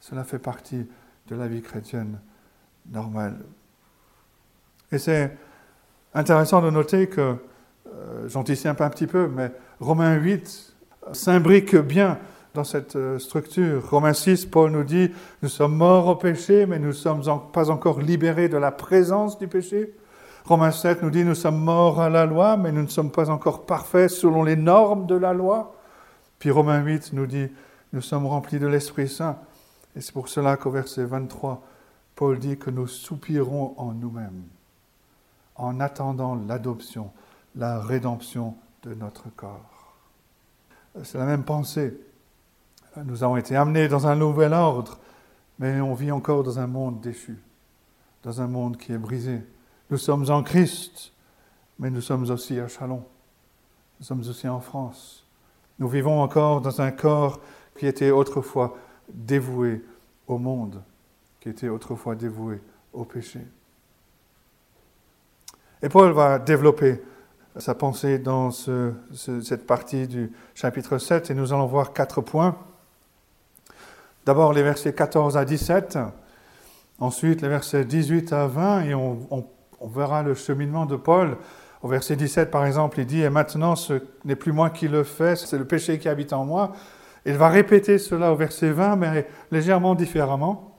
cela 0.00 0.24
fait 0.24 0.38
partie 0.38 0.86
de 1.28 1.36
la 1.36 1.46
vie 1.46 1.60
chrétienne 1.60 2.18
normale. 2.90 3.38
Et 4.90 4.98
c'est 4.98 5.36
intéressant 6.14 6.62
de 6.62 6.70
noter 6.70 7.08
que, 7.08 7.36
j'anticipe 8.26 8.80
un 8.80 8.90
petit 8.90 9.06
peu, 9.06 9.28
mais 9.28 9.50
Romains 9.80 10.16
8 10.16 10.74
s'imbrique 11.12 11.76
bien 11.76 12.18
dans 12.54 12.64
cette 12.64 12.96
euh, 12.96 13.18
structure. 13.18 13.88
Romains 13.90 14.12
6, 14.12 14.46
Paul 14.46 14.72
nous 14.72 14.84
dit, 14.84 15.10
nous 15.42 15.48
sommes 15.48 15.76
morts 15.76 16.08
au 16.08 16.16
péché, 16.16 16.66
mais 16.66 16.78
nous 16.78 16.88
ne 16.88 16.92
sommes 16.92 17.22
pas 17.52 17.70
encore 17.70 18.00
libérés 18.00 18.48
de 18.48 18.56
la 18.56 18.72
présence 18.72 19.38
du 19.38 19.46
péché. 19.46 19.94
Romains 20.44 20.72
7 20.72 21.02
nous 21.02 21.10
dit, 21.10 21.24
nous 21.24 21.34
sommes 21.34 21.60
morts 21.60 22.00
à 22.00 22.08
la 22.08 22.26
loi, 22.26 22.56
mais 22.56 22.72
nous 22.72 22.82
ne 22.82 22.88
sommes 22.88 23.12
pas 23.12 23.30
encore 23.30 23.66
parfaits 23.66 24.10
selon 24.10 24.42
les 24.42 24.56
normes 24.56 25.06
de 25.06 25.14
la 25.14 25.32
loi. 25.32 25.76
Puis 26.38 26.50
Romains 26.50 26.82
8 26.82 27.12
nous 27.12 27.26
dit, 27.26 27.48
nous 27.92 28.00
sommes 28.00 28.26
remplis 28.26 28.58
de 28.58 28.66
l'Esprit 28.66 29.08
Saint. 29.08 29.36
Et 29.94 30.00
c'est 30.00 30.12
pour 30.12 30.28
cela 30.28 30.56
qu'au 30.56 30.70
verset 30.70 31.04
23, 31.04 31.62
Paul 32.16 32.38
dit 32.38 32.56
que 32.56 32.70
nous 32.70 32.86
soupirons 32.86 33.74
en 33.76 33.92
nous-mêmes, 33.92 34.42
en 35.56 35.80
attendant 35.80 36.34
l'adoption, 36.48 37.10
la 37.56 37.80
rédemption 37.80 38.54
de 38.82 38.94
notre 38.94 39.28
corps. 39.34 39.96
C'est 41.02 41.18
la 41.18 41.26
même 41.26 41.44
pensée. 41.44 41.98
Nous 43.04 43.22
avons 43.22 43.36
été 43.36 43.56
amenés 43.56 43.88
dans 43.88 44.06
un 44.06 44.16
nouvel 44.16 44.52
ordre, 44.52 44.98
mais 45.58 45.80
on 45.80 45.94
vit 45.94 46.10
encore 46.10 46.42
dans 46.42 46.58
un 46.58 46.66
monde 46.66 47.00
déchu, 47.00 47.38
dans 48.22 48.40
un 48.40 48.46
monde 48.46 48.76
qui 48.76 48.92
est 48.92 48.98
brisé. 48.98 49.42
Nous 49.90 49.98
sommes 49.98 50.28
en 50.30 50.42
Christ, 50.42 51.12
mais 51.78 51.90
nous 51.90 52.00
sommes 52.00 52.28
aussi 52.30 52.58
à 52.58 52.68
Chalon. 52.68 53.04
Nous 53.98 54.06
sommes 54.06 54.20
aussi 54.20 54.48
en 54.48 54.60
France. 54.60 55.24
Nous 55.78 55.88
vivons 55.88 56.20
encore 56.20 56.60
dans 56.60 56.80
un 56.80 56.90
corps 56.90 57.40
qui 57.78 57.86
était 57.86 58.10
autrefois 58.10 58.76
dévoué 59.08 59.84
au 60.26 60.38
monde, 60.38 60.82
qui 61.40 61.48
était 61.48 61.68
autrefois 61.68 62.14
dévoué 62.14 62.60
au 62.92 63.04
péché. 63.04 63.40
Et 65.82 65.88
Paul 65.88 66.12
va 66.12 66.38
développer 66.38 67.02
sa 67.56 67.74
pensée 67.74 68.18
dans 68.18 68.50
cette 68.50 69.66
partie 69.66 70.06
du 70.06 70.32
chapitre 70.54 70.98
7 70.98 71.30
et 71.30 71.34
nous 71.34 71.52
allons 71.52 71.66
voir 71.66 71.92
quatre 71.92 72.20
points. 72.20 72.56
D'abord 74.24 74.52
les 74.52 74.62
versets 74.62 74.92
14 74.92 75.36
à 75.36 75.44
17, 75.44 75.98
ensuite 77.00 77.42
les 77.42 77.48
versets 77.48 77.84
18 77.84 78.32
à 78.32 78.46
20 78.46 78.82
et 78.82 78.94
on, 78.94 79.18
on 79.80 79.88
verra 79.88 80.22
le 80.22 80.34
cheminement 80.34 80.86
de 80.86 80.96
Paul. 80.96 81.36
Au 81.82 81.88
verset 81.88 82.16
17 82.16 82.50
par 82.50 82.66
exemple, 82.66 83.00
il 83.00 83.06
dit, 83.06 83.22
et 83.22 83.30
maintenant 83.30 83.74
ce 83.74 84.02
n'est 84.24 84.36
plus 84.36 84.52
moi 84.52 84.70
qui 84.70 84.86
le 84.86 85.02
fais, 85.02 85.34
c'est 85.36 85.58
le 85.58 85.64
péché 85.64 85.98
qui 85.98 86.08
habite 86.08 86.32
en 86.32 86.44
moi. 86.44 86.72
Il 87.26 87.34
va 87.34 87.48
répéter 87.48 87.98
cela 87.98 88.32
au 88.32 88.36
verset 88.36 88.70
20, 88.70 88.96
mais 88.96 89.26
légèrement 89.50 89.94
différemment. 89.94 90.78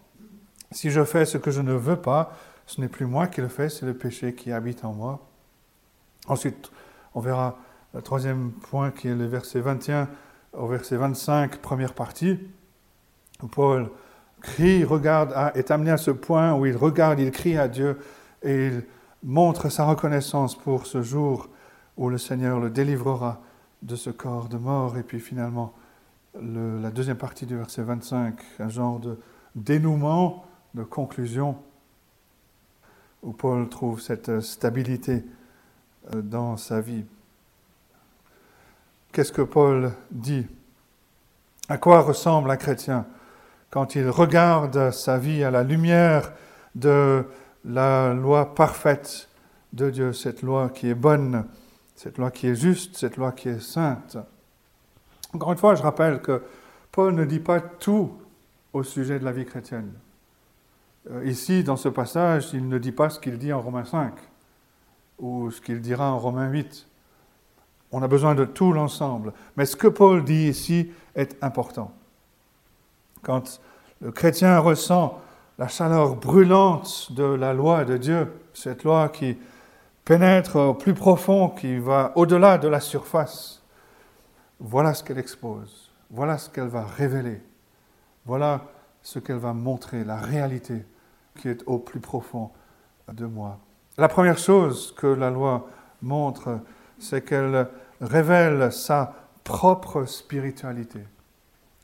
Si 0.71 0.89
je 0.89 1.03
fais 1.03 1.25
ce 1.25 1.37
que 1.37 1.51
je 1.51 1.61
ne 1.61 1.73
veux 1.73 1.97
pas, 1.97 2.33
ce 2.65 2.79
n'est 2.81 2.87
plus 2.87 3.05
moi 3.05 3.27
qui 3.27 3.41
le 3.41 3.47
fais, 3.47 3.69
c'est 3.69 3.85
le 3.85 3.93
péché 3.93 4.33
qui 4.33 4.51
habite 4.51 4.85
en 4.85 4.93
moi. 4.93 5.30
Ensuite, 6.27 6.71
on 7.13 7.19
verra 7.19 7.57
le 7.93 8.01
troisième 8.01 8.51
point 8.51 8.91
qui 8.91 9.07
est 9.07 9.15
le 9.15 9.25
verset 9.25 9.59
21 9.59 10.07
au 10.53 10.67
verset 10.67 10.97
25, 10.97 11.57
première 11.57 11.93
partie, 11.93 12.39
où 13.41 13.47
Paul 13.47 13.89
crie, 14.41 14.83
regarde, 14.83 15.33
est 15.55 15.71
amené 15.71 15.91
à 15.91 15.97
ce 15.97 16.11
point 16.11 16.53
où 16.53 16.65
il 16.65 16.75
regarde, 16.75 17.19
il 17.19 17.31
crie 17.31 17.57
à 17.57 17.67
Dieu 17.67 17.99
et 18.43 18.67
il 18.67 18.83
montre 19.23 19.69
sa 19.69 19.85
reconnaissance 19.85 20.55
pour 20.57 20.87
ce 20.87 21.01
jour 21.01 21.47
où 21.97 22.09
le 22.09 22.17
Seigneur 22.17 22.59
le 22.59 22.69
délivrera 22.69 23.41
de 23.81 23.95
ce 23.95 24.09
corps 24.09 24.49
de 24.49 24.57
mort. 24.57 24.97
Et 24.97 25.03
puis 25.03 25.19
finalement, 25.19 25.73
la 26.33 26.91
deuxième 26.91 27.17
partie 27.17 27.45
du 27.45 27.55
verset 27.55 27.83
25, 27.83 28.39
un 28.59 28.69
genre 28.69 28.99
de 28.99 29.19
dénouement, 29.55 30.45
de 30.73 30.83
conclusion, 30.83 31.57
où 33.21 33.33
Paul 33.33 33.69
trouve 33.69 34.01
cette 34.01 34.39
stabilité 34.39 35.23
dans 36.13 36.57
sa 36.57 36.81
vie. 36.81 37.05
Qu'est-ce 39.11 39.31
que 39.31 39.41
Paul 39.41 39.91
dit? 40.09 40.47
À 41.67 41.77
quoi 41.77 42.01
ressemble 42.01 42.49
un 42.49 42.57
chrétien 42.57 43.05
quand 43.69 43.95
il 43.95 44.09
regarde 44.09 44.91
sa 44.91 45.17
vie 45.17 45.43
à 45.43 45.51
la 45.51 45.63
lumière 45.63 46.33
de 46.75 47.25
la 47.65 48.13
loi 48.13 48.53
parfaite 48.55 49.29
de 49.73 49.89
Dieu, 49.89 50.13
cette 50.13 50.41
loi 50.41 50.69
qui 50.69 50.89
est 50.89 50.95
bonne, 50.95 51.45
cette 51.95 52.17
loi 52.17 52.31
qui 52.31 52.47
est 52.47 52.55
juste, 52.55 52.97
cette 52.97 53.17
loi 53.17 53.31
qui 53.31 53.49
est 53.49 53.61
sainte? 53.61 54.17
Encore 55.33 55.51
une 55.51 55.57
fois, 55.57 55.75
je 55.75 55.83
rappelle 55.83 56.21
que 56.21 56.43
Paul 56.91 57.13
ne 57.13 57.23
dit 57.23 57.39
pas 57.39 57.61
tout 57.61 58.17
au 58.73 58.83
sujet 58.83 59.19
de 59.19 59.25
la 59.25 59.31
vie 59.31 59.45
chrétienne. 59.45 59.91
Euh, 61.09 61.25
ici, 61.25 61.63
dans 61.63 61.77
ce 61.77 61.89
passage, 61.89 62.49
il 62.53 62.67
ne 62.67 62.77
dit 62.77 62.91
pas 62.91 63.09
ce 63.09 63.19
qu'il 63.19 63.37
dit 63.37 63.53
en 63.53 63.61
Romains 63.61 63.85
5 63.85 64.13
ou 65.21 65.51
ce 65.51 65.61
qu'il 65.61 65.79
dira 65.79 66.11
en 66.11 66.19
Romains 66.19 66.49
8. 66.49 66.87
On 67.93 68.01
a 68.01 68.07
besoin 68.07 68.35
de 68.35 68.43
tout 68.43 68.73
l'ensemble. 68.73 69.33
Mais 69.55 69.65
ce 69.65 69.75
que 69.75 69.87
Paul 69.87 70.23
dit 70.23 70.47
ici 70.49 70.91
est 71.15 71.41
important. 71.41 71.91
Quand 73.21 73.61
le 74.01 74.11
chrétien 74.11 74.57
ressent 74.59 75.21
la 75.57 75.67
chaleur 75.67 76.15
brûlante 76.15 77.11
de 77.11 77.23
la 77.23 77.53
loi 77.53 77.85
de 77.85 77.97
Dieu, 77.97 78.33
cette 78.53 78.83
loi 78.83 79.09
qui 79.09 79.37
pénètre 80.05 80.55
au 80.55 80.73
plus 80.73 80.95
profond, 80.95 81.49
qui 81.49 81.77
va 81.77 82.11
au-delà 82.15 82.57
de 82.57 82.67
la 82.67 82.79
surface, 82.79 83.61
voilà 84.59 84.93
ce 84.93 85.03
qu'elle 85.03 85.19
expose, 85.19 85.91
voilà 86.09 86.37
ce 86.37 86.49
qu'elle 86.49 86.67
va 86.67 86.83
révéler, 86.83 87.41
voilà 88.25 88.61
ce 89.03 89.19
qu'elle 89.19 89.37
va 89.37 89.53
montrer, 89.53 90.03
la 90.03 90.17
réalité 90.17 90.85
qui 91.39 91.47
est 91.47 91.63
au 91.65 91.77
plus 91.77 91.99
profond 91.99 92.51
de 93.11 93.25
moi. 93.25 93.59
La 93.97 94.07
première 94.07 94.37
chose 94.37 94.93
que 94.97 95.07
la 95.07 95.29
loi 95.29 95.67
montre, 96.01 96.59
c'est 96.97 97.23
qu'elle 97.23 97.67
révèle 97.99 98.71
sa 98.71 99.13
propre 99.43 100.05
spiritualité. 100.05 101.01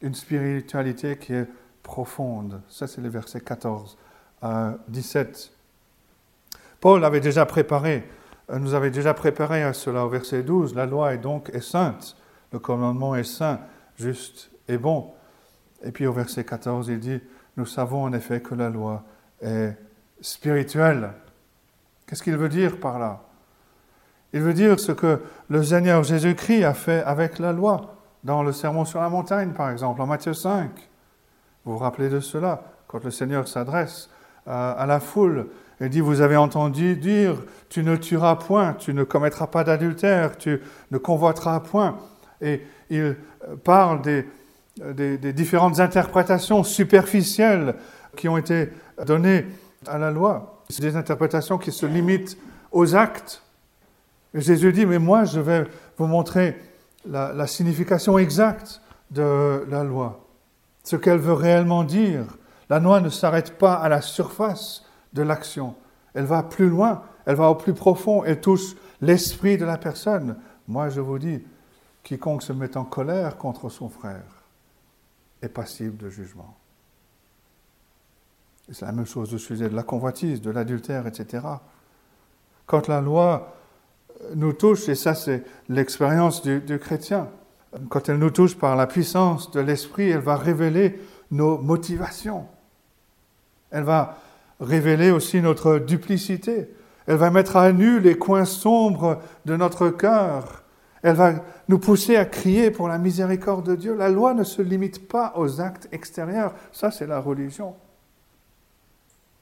Une 0.01 0.15
spiritualité 0.15 1.17
qui 1.17 1.33
est 1.33 1.47
profonde. 1.83 2.61
Ça, 2.69 2.87
c'est 2.87 3.01
le 3.01 3.09
verset 3.09 3.41
14 3.41 3.97
à 4.41 4.75
17. 4.87 5.51
Paul 6.79 7.03
avait 7.03 7.19
déjà 7.19 7.45
préparé, 7.45 8.07
euh, 8.51 8.59
nous 8.59 8.73
avait 8.73 8.91
déjà 8.91 9.13
préparé 9.13 9.63
à 9.63 9.73
cela 9.73 10.05
au 10.05 10.09
verset 10.09 10.43
12. 10.43 10.75
La 10.75 10.85
loi 10.85 11.13
est 11.13 11.17
donc 11.17 11.51
sainte. 11.61 12.15
Le 12.53 12.59
commandement 12.59 13.15
est 13.15 13.23
saint, 13.23 13.59
juste 13.97 14.51
et 14.67 14.77
bon. 14.77 15.11
Et 15.83 15.91
puis 15.91 16.07
au 16.07 16.13
verset 16.13 16.43
14, 16.43 16.87
il 16.89 16.99
dit, 16.99 17.19
nous 17.57 17.65
savons 17.65 18.03
en 18.03 18.13
effet 18.13 18.41
que 18.41 18.55
la 18.55 18.69
loi 18.69 19.03
est 19.41 19.75
spirituelle. 20.21 21.11
Qu'est-ce 22.07 22.23
qu'il 22.23 22.37
veut 22.37 22.49
dire 22.49 22.79
par 22.79 22.99
là? 22.99 23.19
Il 24.33 24.41
veut 24.41 24.53
dire 24.53 24.79
ce 24.79 24.93
que 24.93 25.21
le 25.49 25.63
Seigneur 25.63 26.03
Jésus-Christ 26.03 26.63
a 26.63 26.73
fait 26.73 27.03
avec 27.03 27.37
la 27.37 27.51
loi, 27.51 27.95
dans 28.23 28.43
le 28.43 28.51
Sermon 28.51 28.85
sur 28.85 29.01
la 29.01 29.09
montagne, 29.09 29.51
par 29.51 29.69
exemple, 29.69 30.01
en 30.01 30.05
Matthieu 30.05 30.33
5. 30.33 30.69
Vous 31.65 31.73
vous 31.73 31.77
rappelez 31.77 32.09
de 32.09 32.19
cela, 32.19 32.63
quand 32.87 33.03
le 33.03 33.11
Seigneur 33.11 33.47
s'adresse 33.47 34.09
à, 34.45 34.85
la 34.87 34.99
foule 35.01 35.47
et 35.81 35.89
dit, 35.89 35.99
vous 35.99 36.21
avez 36.21 36.37
entendu 36.37 36.95
dire, 36.95 37.35
tu 37.69 37.83
ne 37.83 37.97
tueras 37.97 38.37
point, 38.37 38.73
tu 38.73 38.93
ne 38.93 39.03
commettras 39.03 39.47
pas 39.47 39.65
d'adultère, 39.65 40.37
tu 40.37 40.61
ne 40.91 40.97
convoiteras 40.97 41.59
point. 41.59 41.97
Et 42.41 42.65
il 42.89 43.17
parle 43.63 44.01
des, 44.01 44.25
des 44.93 45.33
différentes 45.33 45.81
interprétations 45.81 46.63
superficielles 46.63 47.75
qui 48.15 48.29
ont 48.29 48.37
été 48.37 48.69
données 49.05 49.45
à 49.85 49.97
la 49.97 50.09
loi. 50.09 50.56
C'est 50.69 50.81
des 50.81 50.95
interprétations 50.95 51.57
qui 51.57 51.71
se 51.71 51.85
limitent 51.85 52.37
aux 52.71 52.95
actes. 52.95 53.41
Jésus 54.33 54.73
dit, 54.73 54.85
mais 54.85 54.99
moi, 54.99 55.23
je 55.23 55.39
vais 55.39 55.65
vous 55.97 56.07
montrer 56.07 56.57
la, 57.05 57.47
signification 57.47 58.17
exacte 58.17 58.81
de 59.11 59.65
la 59.69 59.83
loi, 59.83 60.25
ce 60.83 60.97
qu'elle 60.97 61.19
veut 61.19 61.33
réellement 61.33 61.83
dire. 61.83 62.25
La 62.69 62.79
loi 62.79 62.99
ne 62.99 63.09
s'arrête 63.09 63.57
pas 63.57 63.75
à 63.75 63.87
la 63.87 64.01
surface 64.01 64.83
de 65.13 65.21
l'action, 65.21 65.75
elle 66.13 66.25
va 66.25 66.43
plus 66.43 66.67
loin, 66.67 67.03
elle 67.25 67.35
va 67.35 67.49
au 67.49 67.55
plus 67.55 67.73
profond, 67.73 68.25
elle 68.25 68.41
touche 68.41 68.75
l'esprit 68.99 69.57
de 69.57 69.65
la 69.65 69.77
personne. 69.77 70.35
Moi, 70.67 70.89
je 70.89 70.99
vous 70.99 71.17
dis, 71.17 71.41
quiconque 72.03 72.43
se 72.43 72.51
met 72.51 72.75
en 72.75 72.83
colère 72.83 73.37
contre 73.37 73.69
son 73.69 73.87
frère 73.87 74.37
est 75.41 75.49
passible 75.49 75.97
de 75.97 76.09
jugement. 76.09 76.56
C'est 78.71 78.85
la 78.85 78.91
même 78.91 79.05
chose 79.05 79.33
au 79.33 79.37
sujet 79.37 79.69
de 79.69 79.75
la 79.75 79.83
convoitise, 79.83 80.41
de 80.41 80.51
l'adultère, 80.51 81.07
etc. 81.07 81.43
Quand 82.65 82.87
la 82.89 82.99
loi 82.99 83.55
nous 84.35 84.51
touche, 84.51 84.89
et 84.89 84.95
ça 84.95 85.15
c'est 85.15 85.43
l'expérience 85.69 86.41
du, 86.41 86.59
du, 86.59 86.77
chrétien, 86.77 87.29
quand 87.89 88.09
elle 88.09 88.17
nous 88.17 88.29
touche 88.29 88.57
par 88.57 88.75
la 88.75 88.85
puissance 88.87 89.51
de 89.51 89.61
l'Esprit, 89.61 90.09
elle 90.09 90.19
va 90.19 90.35
révéler 90.35 90.99
nos 91.31 91.57
motivations. 91.57 92.45
Elle 93.71 93.83
va 93.83 94.17
révéler 94.59 95.11
aussi 95.11 95.41
notre 95.41 95.77
duplicité. 95.79 96.69
Elle 97.05 97.17
va 97.17 97.29
mettre 97.29 97.55
à 97.55 97.71
nu 97.71 98.01
les 98.01 98.17
coins 98.17 98.45
sombres 98.45 99.21
de 99.45 99.55
notre 99.55 99.89
cœur. 99.89 100.63
Elle 101.03 101.15
va 101.15 101.35
nous 101.69 101.79
pousser 101.79 102.17
à 102.17 102.25
crier 102.25 102.71
pour 102.71 102.89
la 102.89 102.97
miséricorde 102.97 103.65
de 103.65 103.75
Dieu. 103.75 103.95
La 103.95 104.09
loi 104.09 104.33
ne 104.33 104.43
se 104.43 104.61
limite 104.61 105.07
pas 105.07 105.33
aux 105.37 105.61
actes 105.61 105.87
extérieurs. 105.93 106.53
Ça, 106.73 106.91
c'est 106.91 107.07
la 107.07 107.19
religion 107.19 107.75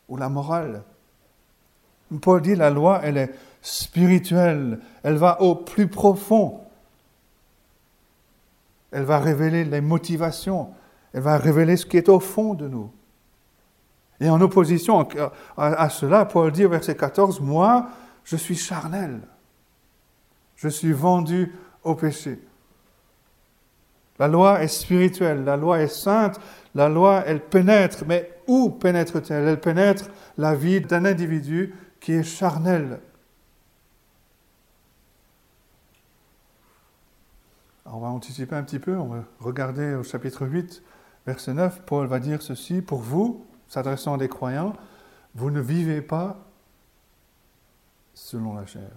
ou 0.08 0.18
la 0.18 0.30
morale. 0.30 0.84
Paul 2.22 2.42
dit 2.42 2.56
la 2.56 2.70
loi, 2.70 3.02
elle 3.04 3.18
est 3.18 3.34
spirituelle, 3.62 4.80
elle 5.04 5.16
va 5.16 5.42
au 5.42 5.56
plus 5.56 5.88
profond. 5.88 6.62
Elle 8.92 9.04
va 9.04 9.20
révéler 9.20 9.66
les 9.66 9.82
motivations, 9.82 10.70
elle 11.14 11.22
va 11.22 11.38
révéler 11.38 11.76
ce 11.76 11.86
qui 11.86 11.98
est 11.98 12.10
au 12.10 12.20
fond 12.20 12.54
de 12.54 12.68
nous. 12.68 12.92
Et 14.20 14.30
en 14.30 14.40
opposition 14.40 15.08
à 15.58 15.90
cela, 15.90 16.26
Paul 16.26 16.52
dit 16.52 16.66
au 16.66 16.70
verset 16.70 16.96
14, 16.96 17.42
moi, 17.42 17.90
je 18.24 18.38
suis 18.38 18.56
charnel, 18.56 19.20
je 20.56 20.70
suis 20.70 20.94
vendu 20.94 21.54
au 21.84 21.96
péché. 21.96 22.40
La 24.18 24.28
loi 24.28 24.64
est 24.64 24.70
spirituelle, 24.70 25.44
la 25.44 25.58
loi 25.58 25.82
est 25.82 25.88
sainte, 25.88 26.40
la 26.74 26.88
loi, 26.90 27.24
elle 27.26 27.42
pénètre, 27.42 28.06
mais 28.08 28.32
où 28.48 28.70
pénètre-t-elle? 28.70 29.48
Elle 29.48 29.60
pénètre 29.60 30.10
la 30.38 30.56
vie 30.56 30.82
d'un 30.82 31.06
individu 31.06 31.74
qui 32.00 32.14
est 32.14 32.24
charnel. 32.24 33.00
on 37.96 38.00
va 38.00 38.08
anticiper 38.08 38.56
un 38.56 38.64
petit 38.64 38.80
peu, 38.80 38.98
on 38.98 39.08
va 39.08 39.24
regarder 39.40 39.94
au 39.94 40.04
chapitre 40.04 40.46
8, 40.46 40.84
verset 41.26 41.54
9, 41.54 41.84
Paul 41.86 42.08
va 42.08 42.20
dire 42.20 42.42
ceci, 42.42 42.82
pour 42.82 43.00
vous, 43.00 43.46
s'adressant 43.70 44.16
à 44.16 44.18
des 44.18 44.28
croyants, 44.28 44.74
vous 45.34 45.50
ne 45.50 45.62
vivez 45.62 46.02
pas 46.02 46.38
selon 48.14 48.54
la 48.54 48.66
chair. 48.66 48.92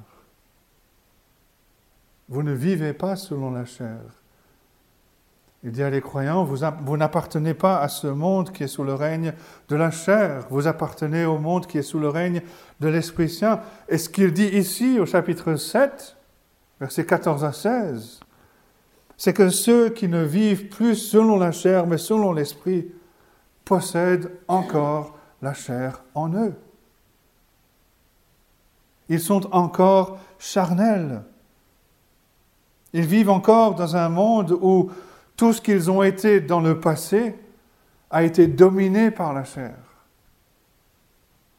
Vous 2.28 2.42
ne 2.42 2.52
vivez 2.52 2.92
pas 2.92 3.14
selon 3.14 3.52
la 3.52 3.64
chair. 3.64 4.00
Il 5.65 5.73
dit 5.73 5.83
à 5.83 5.91
les 5.91 6.00
croyants, 6.00 6.45
vous, 6.45 6.65
vous 6.85 6.97
n'appartenez 6.97 7.53
pas 7.53 7.81
à 7.81 7.88
ce 7.88 8.07
monde 8.07 8.53
qui 8.53 8.62
est 8.62 8.69
sous 8.69 8.85
le 8.85 8.95
règne 8.95 9.33
de 9.69 9.77
la 9.77 9.91
chair, 9.91 10.47
vous 10.50 10.69
appartenez 10.69 11.25
au 11.25 11.38
monde 11.38 11.67
qui 11.67 11.79
est 11.79 11.83
sous 11.83 11.99
le 11.99 12.09
règne 12.09 12.43
de 12.79 12.88
l'Esprit 12.88 13.29
Saint. 13.29 13.61
Et 13.88 13.99
ce 13.99 14.09
qu'il 14.09 14.33
dit 14.33 14.47
ici 14.47 15.00
au 15.00 15.07
chapitre 15.07 15.57
7, 15.57 16.17
versets 16.81 17.05
14 17.05 17.45
à 17.45 17.53
16, 17.53 18.21
c'est 19.17 19.33
que 19.33 19.49
ceux 19.49 19.88
qui 19.88 20.07
ne 20.07 20.23
vivent 20.23 20.69
plus 20.69 20.95
selon 20.95 21.38
la 21.38 21.50
chair, 21.50 21.88
mais 21.88 21.99
selon 21.99 22.33
l'Esprit, 22.33 22.87
possèdent 23.65 24.31
encore 24.47 25.19
la 25.43 25.55
chair 25.55 26.05
en 26.15 26.33
eux. 26.35 26.55
Ils 29.09 29.21
sont 29.21 29.53
encore 29.53 30.19
charnels. 30.38 31.23
Ils 32.93 33.07
vivent 33.07 33.31
encore 33.31 33.75
dans 33.75 33.97
un 33.97 34.09
monde 34.09 34.53
où 34.53 34.91
tout 35.38 35.52
ce 35.52 35.62
qu'ils 35.62 35.88
ont 35.88 36.02
été 36.02 36.40
dans 36.40 36.61
le 36.61 36.80
passé 36.80 37.37
a 38.11 38.25
été 38.25 38.49
dominé 38.49 39.12
par 39.12 39.33
la 39.33 39.44
chair. 39.44 39.77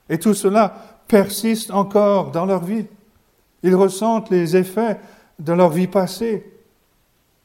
Et 0.10 0.20
tout 0.20 0.34
cela 0.34 0.76
persiste 1.08 1.72
encore 1.72 2.32
dans 2.32 2.46
leur 2.46 2.62
vie. 2.64 2.88
Ils 3.64 3.76
ressentent 3.76 4.30
les 4.32 4.58
effets 4.58 5.00
de 5.40 5.54
leur 5.54 5.70
vie 5.70 5.88
passée, 5.88 6.46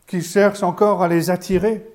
qui 0.08 0.22
cherchent 0.22 0.64
encore 0.64 1.04
à 1.04 1.08
les 1.08 1.30
attirer. 1.30 1.86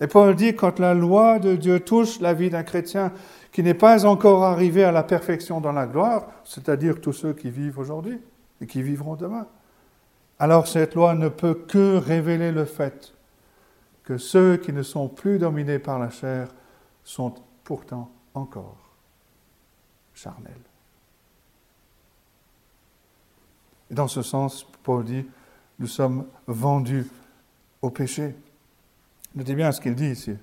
Et 0.00 0.06
Paul 0.06 0.34
dit, 0.34 0.56
quand 0.56 0.78
la 0.78 0.94
loi 0.94 1.38
de 1.38 1.54
Dieu 1.54 1.80
touche 1.80 2.18
la 2.18 2.32
vie 2.32 2.48
d'un 2.48 2.62
chrétien 2.62 3.12
qui 3.52 3.62
n'est 3.62 3.74
pas 3.74 4.06
encore 4.06 4.42
arrivé 4.42 4.84
à 4.84 4.90
la 4.90 5.02
perfection 5.02 5.60
dans 5.60 5.72
la 5.72 5.86
gloire, 5.86 6.28
c'est-à-dire 6.44 6.98
tous 7.00 7.12
ceux 7.12 7.34
qui 7.34 7.50
vivent 7.50 7.78
aujourd'hui 7.78 8.18
et 8.62 8.66
qui 8.66 8.82
vivront 8.82 9.16
demain, 9.16 9.46
alors 10.42 10.66
cette 10.66 10.96
loi 10.96 11.14
ne 11.14 11.28
peut 11.28 11.54
que 11.54 11.98
révéler 11.98 12.50
le 12.50 12.64
fait 12.64 13.14
que 14.02 14.18
ceux 14.18 14.56
qui 14.56 14.72
ne 14.72 14.82
sont 14.82 15.08
plus 15.08 15.38
dominés 15.38 15.78
par 15.78 16.00
la 16.00 16.10
chair 16.10 16.48
sont 17.04 17.32
pourtant 17.62 18.10
encore 18.34 18.90
charnels. 20.12 20.52
Et 23.88 23.94
dans 23.94 24.08
ce 24.08 24.22
sens, 24.22 24.66
Paul 24.82 25.04
dit, 25.04 25.24
nous 25.78 25.86
sommes 25.86 26.26
vendus 26.48 27.06
au 27.80 27.90
péché. 27.90 28.34
Notez 29.36 29.54
bien 29.54 29.70
ce 29.70 29.80
qu'il 29.80 29.94
dit 29.94 30.10
ici. 30.10 30.36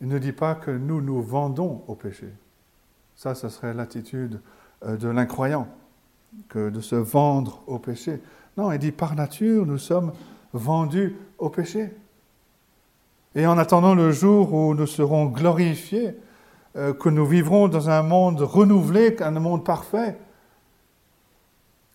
Il 0.00 0.08
ne 0.08 0.18
dit 0.18 0.32
pas 0.32 0.56
que 0.56 0.72
nous 0.72 1.00
nous 1.00 1.22
vendons 1.22 1.84
au 1.86 1.94
péché. 1.94 2.32
Ça, 3.14 3.36
ce 3.36 3.48
serait 3.48 3.74
l'attitude 3.74 4.40
euh, 4.82 4.96
de 4.96 5.06
l'incroyant, 5.06 5.68
que 6.48 6.68
de 6.68 6.80
se 6.80 6.96
vendre 6.96 7.62
au 7.68 7.78
péché. 7.78 8.20
Non, 8.58 8.72
il 8.72 8.78
dit 8.80 8.90
par 8.90 9.14
nature, 9.14 9.64
nous 9.64 9.78
sommes 9.78 10.12
vendus 10.52 11.16
au 11.38 11.48
péché. 11.48 11.94
Et 13.36 13.46
en 13.46 13.56
attendant 13.56 13.94
le 13.94 14.10
jour 14.10 14.52
où 14.52 14.74
nous 14.74 14.88
serons 14.88 15.26
glorifiés, 15.26 16.16
euh, 16.74 16.92
que 16.92 17.08
nous 17.08 17.24
vivrons 17.24 17.68
dans 17.68 17.88
un 17.88 18.02
monde 18.02 18.40
renouvelé, 18.40 19.16
un 19.22 19.30
monde 19.30 19.64
parfait, 19.64 20.18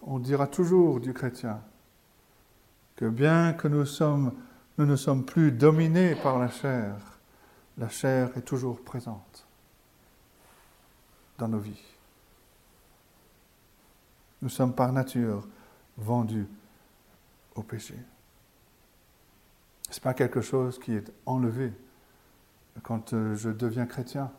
on 0.03 0.19
dira 0.19 0.47
toujours 0.47 1.01
du 1.01 1.13
chrétien 1.13 1.59
que 2.95 3.05
bien 3.05 3.51
que 3.53 3.67
nous, 3.67 3.83
ne 4.77 4.95
sommes 4.95 5.25
plus 5.25 5.51
dominés 5.51 6.15
par 6.15 6.39
la 6.39 6.49
chair, 6.49 6.95
la 7.77 7.89
chair 7.89 8.29
est 8.37 8.41
toujours 8.41 8.79
présente 8.81 9.45
dans 11.37 11.49
nos 11.49 11.59
vies. 11.59 11.83
Nous 14.41 14.49
sommes 14.49 14.73
par 14.73 14.93
nature 14.93 15.45
vendus 15.97 16.47
au 17.55 17.63
péché. 17.63 17.95
Ce 19.89 19.99
n'est 19.99 20.01
pas 20.03 20.13
quelque 20.13 20.41
chose 20.41 20.79
qui 20.79 20.93
est 20.93 21.11
enlevé 21.25 21.71
quand 22.81 23.13
euh, 23.13 23.35
je 23.35 23.49
deviens 23.49 23.85
chrétien. 23.85 24.31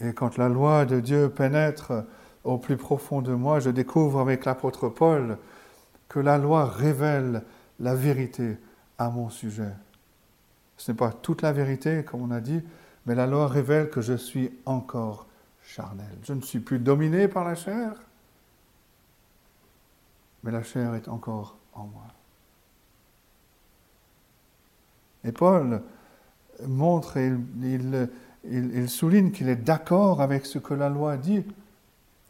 Et 0.00 0.12
quand 0.12 0.38
la 0.38 0.48
loi 0.48 0.84
de 0.84 1.00
Dieu 1.00 1.28
pénètre 1.28 1.92
au 2.44 2.58
plus 2.58 2.76
profond 2.76 3.22
de 3.22 3.34
moi, 3.34 3.60
je 3.60 3.70
découvre 3.70 4.20
avec 4.20 4.44
l'apôtre 4.44 4.88
Paul 4.88 5.36
que 6.08 6.20
la 6.20 6.38
loi 6.38 6.64
révèle 6.64 7.42
la 7.80 7.94
vérité 7.94 8.56
à 8.98 9.10
mon 9.10 9.28
sujet. 9.28 9.72
Ce 10.76 10.90
n'est 10.90 10.96
pas 10.96 11.12
toute 11.12 11.42
la 11.42 11.52
vérité, 11.52 12.04
comme 12.04 12.22
on 12.22 12.30
a 12.30 12.40
dit, 12.40 12.62
mais 13.06 13.14
la 13.14 13.26
loi 13.26 13.46
révèle 13.48 13.90
que 13.90 14.00
je 14.00 14.14
suis 14.14 14.50
encore 14.64 15.26
charnel. 15.62 16.06
Je 16.22 16.32
ne 16.32 16.40
suis 16.40 16.60
plus 16.60 16.78
dominé 16.78 17.28
par 17.28 17.44
la 17.44 17.54
chair, 17.54 17.92
mais 20.42 20.50
la 20.50 20.62
chair 20.62 20.94
est 20.94 21.08
encore 21.08 21.56
en 21.74 21.84
moi. 21.84 22.04
Et 25.24 25.32
Paul 25.32 25.82
montre 26.66 27.16
et 27.16 27.32
il, 28.44 28.88
souligne 28.88 29.30
qu'il 29.30 29.48
est 29.48 29.56
d'accord 29.56 30.22
avec 30.22 30.46
ce 30.46 30.58
que 30.58 30.74
la 30.74 30.88
loi 30.88 31.16
dit, 31.16 31.44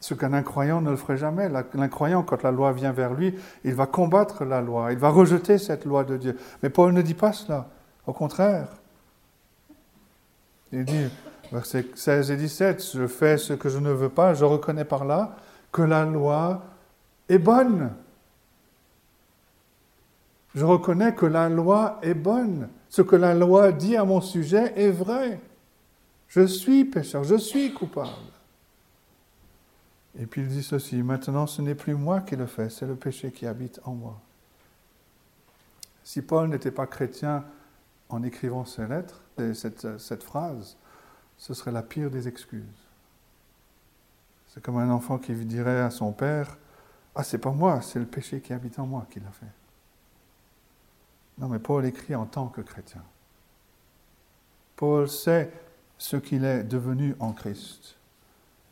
ce 0.01 0.15
qu'un 0.15 0.33
incroyant 0.33 0.81
ne 0.81 0.91
le 0.91 0.97
ferait 0.97 1.17
jamais. 1.17 1.49
L'incroyant, 1.75 2.23
quand 2.23 2.43
la 2.43 2.51
loi 2.51 2.73
vient 2.73 2.93
vers 2.93 3.15
lui, 3.15 3.35
il 3.65 3.75
va 3.75 3.87
combattre 3.87 4.45
la 4.45 4.61
loi, 4.61 4.93
il 4.93 4.99
va 4.99 5.11
rejeter 5.11 5.59
cette 5.59 5.85
loi 5.85 6.05
de 6.05 6.17
Dieu. 6.17 6.37
Mais 6.63 6.71
Paul 6.71 6.93
ne 6.93 7.03
dit 7.03 7.15
pas 7.15 7.33
cela, 7.33 7.69
au 8.07 8.13
contraire. 8.13 8.69
Il 10.73 10.85
dit, 10.85 11.07
versets 11.53 11.87
16 11.95 12.31
et 12.31 12.37
17, 12.37 12.85
je 12.95 13.07
fais 13.07 13.37
ce 13.37 13.53
que 13.53 13.69
je 13.69 13.79
ne 13.79 13.91
veux 13.91 14.09
pas, 14.09 14.35
je 14.35 14.45
reconnais 14.45 14.85
par 14.85 15.05
là 15.05 15.37
que 15.73 15.83
la 15.83 16.05
loi 16.05 16.63
est 17.31 17.39
bonne. 17.39 17.93
Je 20.55 20.65
reconnais 20.65 21.15
que 21.15 21.27
la 21.27 21.49
loi 21.49 21.99
est 22.03 22.15
bonne. 22.15 22.69
Ce 22.89 23.03
que 23.03 23.15
la 23.15 23.35
loi 23.35 23.71
dit 23.71 23.97
à 23.97 24.05
mon 24.05 24.21
sujet 24.21 24.73
est 24.77 24.91
vrai. 24.91 25.41
Je 26.27 26.45
suis 26.45 26.85
pécheur, 26.85 27.23
je 27.23 27.37
suis 27.37 27.73
coupable. 27.73 28.11
Et 30.19 30.27
puis 30.27 30.43
il 30.43 30.49
dit 30.49 30.65
ceci, 30.65 31.03
maintenant 31.03 31.47
ce 31.47 31.63
n'est 31.63 31.77
plus 31.77 31.95
moi 31.95 32.21
qui 32.21 32.35
le 32.35 32.47
fais, 32.47 32.69
c'est 32.69 32.87
le 32.87 32.97
péché 32.97 33.31
qui 33.31 33.47
habite 33.47 33.81
en 33.85 33.95
moi. 33.95 34.21
Si 36.03 36.21
Paul 36.21 36.49
n'était 36.49 36.73
pas 36.73 36.89
chrétien 36.89 37.45
en 38.09 38.25
écrivant 38.25 38.65
ces 38.65 38.89
lettres, 38.89 39.23
cette, 39.55 39.99
cette 39.99 40.25
phrase, 40.25 40.77
ce 41.39 41.55
serait 41.55 41.71
la 41.71 41.85
pire 41.85 42.11
des 42.11 42.27
excuses. 42.27 42.65
C'est 44.49 44.61
comme 44.61 44.79
un 44.79 44.91
enfant 44.91 45.19
qui 45.19 45.33
dirait 45.33 45.81
à 45.81 45.91
son 45.91 46.11
père, 46.11 46.59
Ah, 47.15 47.25
c'est 47.25 47.39
pas 47.39 47.51
moi, 47.51 47.81
c'est 47.83 47.99
le 47.99 48.07
péché 48.07 48.41
qui 48.41 48.53
habite 48.53 48.79
en 48.79 48.87
moi 48.87 49.07
qui 49.11 49.21
l'a 49.21 49.31
fait. 49.31 49.47
Non, 51.39 51.49
mais 51.49 51.59
Paul 51.59 51.85
écrit 51.85 52.15
en 52.15 52.27
tant 52.27 52.47
que 52.47 52.61
chrétien. 52.61 53.03
Paul 54.77 55.09
sait 55.09 55.51
ce 55.99 56.17
qu'il 56.17 56.45
est 56.45 56.63
devenu 56.63 57.15
en 57.19 57.33
Christ. 57.33 57.97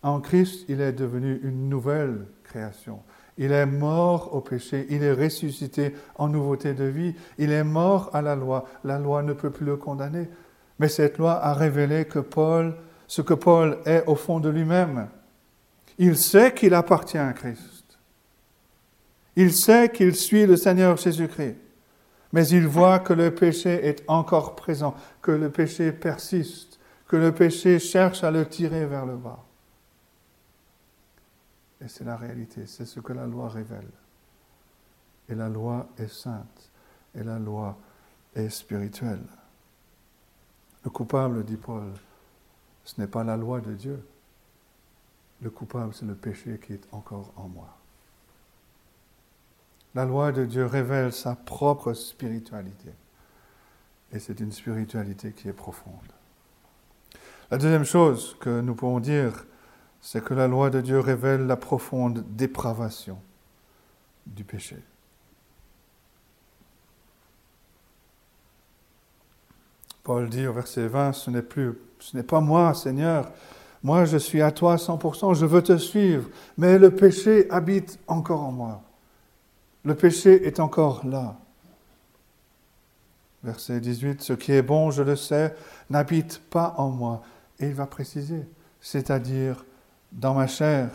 En 0.02 0.20
Christ, 0.20 0.64
il 0.68 0.80
est 0.80 0.92
devenu 0.92 1.40
une 1.42 1.68
nouvelle 1.68 2.26
création. 2.44 3.00
Il 3.36 3.52
est 3.52 3.66
mort 3.66 4.34
au 4.34 4.40
péché, 4.40 4.86
il 4.90 5.02
est 5.02 5.12
ressuscité 5.12 5.94
en 6.16 6.28
nouveauté 6.28 6.74
de 6.74 6.84
vie, 6.84 7.14
il 7.38 7.52
est 7.52 7.64
mort 7.64 8.10
à 8.12 8.22
la 8.22 8.34
loi. 8.34 8.64
La 8.84 8.98
loi 8.98 9.22
ne 9.22 9.32
peut 9.32 9.50
plus 9.50 9.66
le 9.66 9.76
condamner. 9.76 10.28
Mais 10.78 10.88
cette 10.88 11.18
loi 11.18 11.32
a 11.32 11.54
révélé 11.54 12.04
que 12.04 12.18
Paul, 12.18 12.74
ce 13.06 13.22
que 13.22 13.34
Paul 13.34 13.78
est 13.84 14.04
au 14.06 14.14
fond 14.14 14.40
de 14.40 14.48
lui-même. 14.48 15.08
Il 15.98 16.16
sait 16.16 16.52
qu'il 16.54 16.74
appartient 16.74 17.18
à 17.18 17.32
Christ. 17.32 17.77
Il 19.38 19.54
sait 19.54 19.88
qu'il 19.92 20.16
suit 20.16 20.46
le 20.46 20.56
Seigneur 20.56 20.96
Jésus-Christ. 20.96 21.54
Mais 22.32 22.48
il 22.48 22.66
voit 22.66 22.98
que 22.98 23.12
le 23.12 23.32
péché 23.32 23.86
est 23.86 24.02
encore 24.08 24.56
présent, 24.56 24.96
que 25.22 25.30
le 25.30 25.48
péché 25.48 25.92
persiste, 25.92 26.80
que 27.06 27.14
le 27.14 27.32
péché 27.32 27.78
cherche 27.78 28.24
à 28.24 28.32
le 28.32 28.46
tirer 28.46 28.84
vers 28.84 29.06
le 29.06 29.16
bas. 29.16 29.44
Et 31.80 31.86
c'est 31.86 32.02
la 32.02 32.16
réalité, 32.16 32.66
c'est 32.66 32.84
ce 32.84 32.98
que 32.98 33.12
la 33.12 33.26
loi 33.26 33.48
révèle. 33.48 33.88
Et 35.28 35.36
la 35.36 35.48
loi 35.48 35.88
est 35.98 36.12
sainte, 36.12 36.72
et 37.14 37.22
la 37.22 37.38
loi 37.38 37.78
est 38.34 38.48
spirituelle. 38.48 39.22
Le 40.82 40.90
coupable, 40.90 41.44
dit 41.44 41.56
Paul, 41.56 41.92
ce 42.82 43.00
n'est 43.00 43.06
pas 43.06 43.22
la 43.22 43.36
loi 43.36 43.60
de 43.60 43.72
Dieu. 43.72 44.04
Le 45.40 45.50
coupable, 45.50 45.94
c'est 45.94 46.06
le 46.06 46.16
péché 46.16 46.58
qui 46.58 46.72
est 46.72 46.88
encore 46.90 47.32
en 47.36 47.46
moi. 47.46 47.77
La 49.94 50.04
loi 50.04 50.32
de 50.32 50.44
Dieu 50.44 50.66
révèle 50.66 51.12
sa 51.12 51.34
propre 51.34 51.92
spiritualité. 51.92 52.90
Et 54.12 54.18
c'est 54.18 54.40
une 54.40 54.52
spiritualité 54.52 55.32
qui 55.32 55.48
est 55.48 55.52
profonde. 55.52 55.94
La 57.50 57.58
deuxième 57.58 57.84
chose 57.84 58.36
que 58.40 58.60
nous 58.60 58.74
pouvons 58.74 59.00
dire, 59.00 59.46
c'est 60.00 60.22
que 60.22 60.34
la 60.34 60.46
loi 60.46 60.70
de 60.70 60.80
Dieu 60.80 61.00
révèle 61.00 61.46
la 61.46 61.56
profonde 61.56 62.24
dépravation 62.36 63.18
du 64.26 64.44
péché. 64.44 64.76
Paul 70.04 70.28
dit 70.28 70.46
au 70.46 70.52
verset 70.52 70.88
20, 70.88 71.12
ce 71.12 71.30
n'est 71.30 71.42
plus, 71.42 71.78
ce 71.98 72.16
n'est 72.16 72.22
pas 72.22 72.40
moi, 72.40 72.72
Seigneur. 72.74 73.30
Moi, 73.82 74.04
je 74.06 74.16
suis 74.16 74.40
à 74.40 74.50
toi 74.50 74.76
100%, 74.76 75.34
je 75.34 75.46
veux 75.46 75.62
te 75.62 75.76
suivre, 75.76 76.28
mais 76.56 76.78
le 76.78 76.90
péché 76.90 77.50
habite 77.50 77.98
encore 78.06 78.42
en 78.42 78.52
moi. 78.52 78.82
Le 79.88 79.94
péché 79.94 80.46
est 80.46 80.60
encore 80.60 81.06
là. 81.06 81.38
Verset 83.42 83.80
18, 83.80 84.20
ce 84.20 84.34
qui 84.34 84.52
est 84.52 84.60
bon, 84.60 84.90
je 84.90 85.02
le 85.02 85.16
sais, 85.16 85.56
n'habite 85.88 86.42
pas 86.50 86.74
en 86.76 86.90
moi. 86.90 87.22
Et 87.58 87.68
il 87.68 87.72
va 87.72 87.86
préciser, 87.86 88.46
c'est-à-dire 88.82 89.64
dans 90.12 90.34
ma 90.34 90.46
chair. 90.46 90.90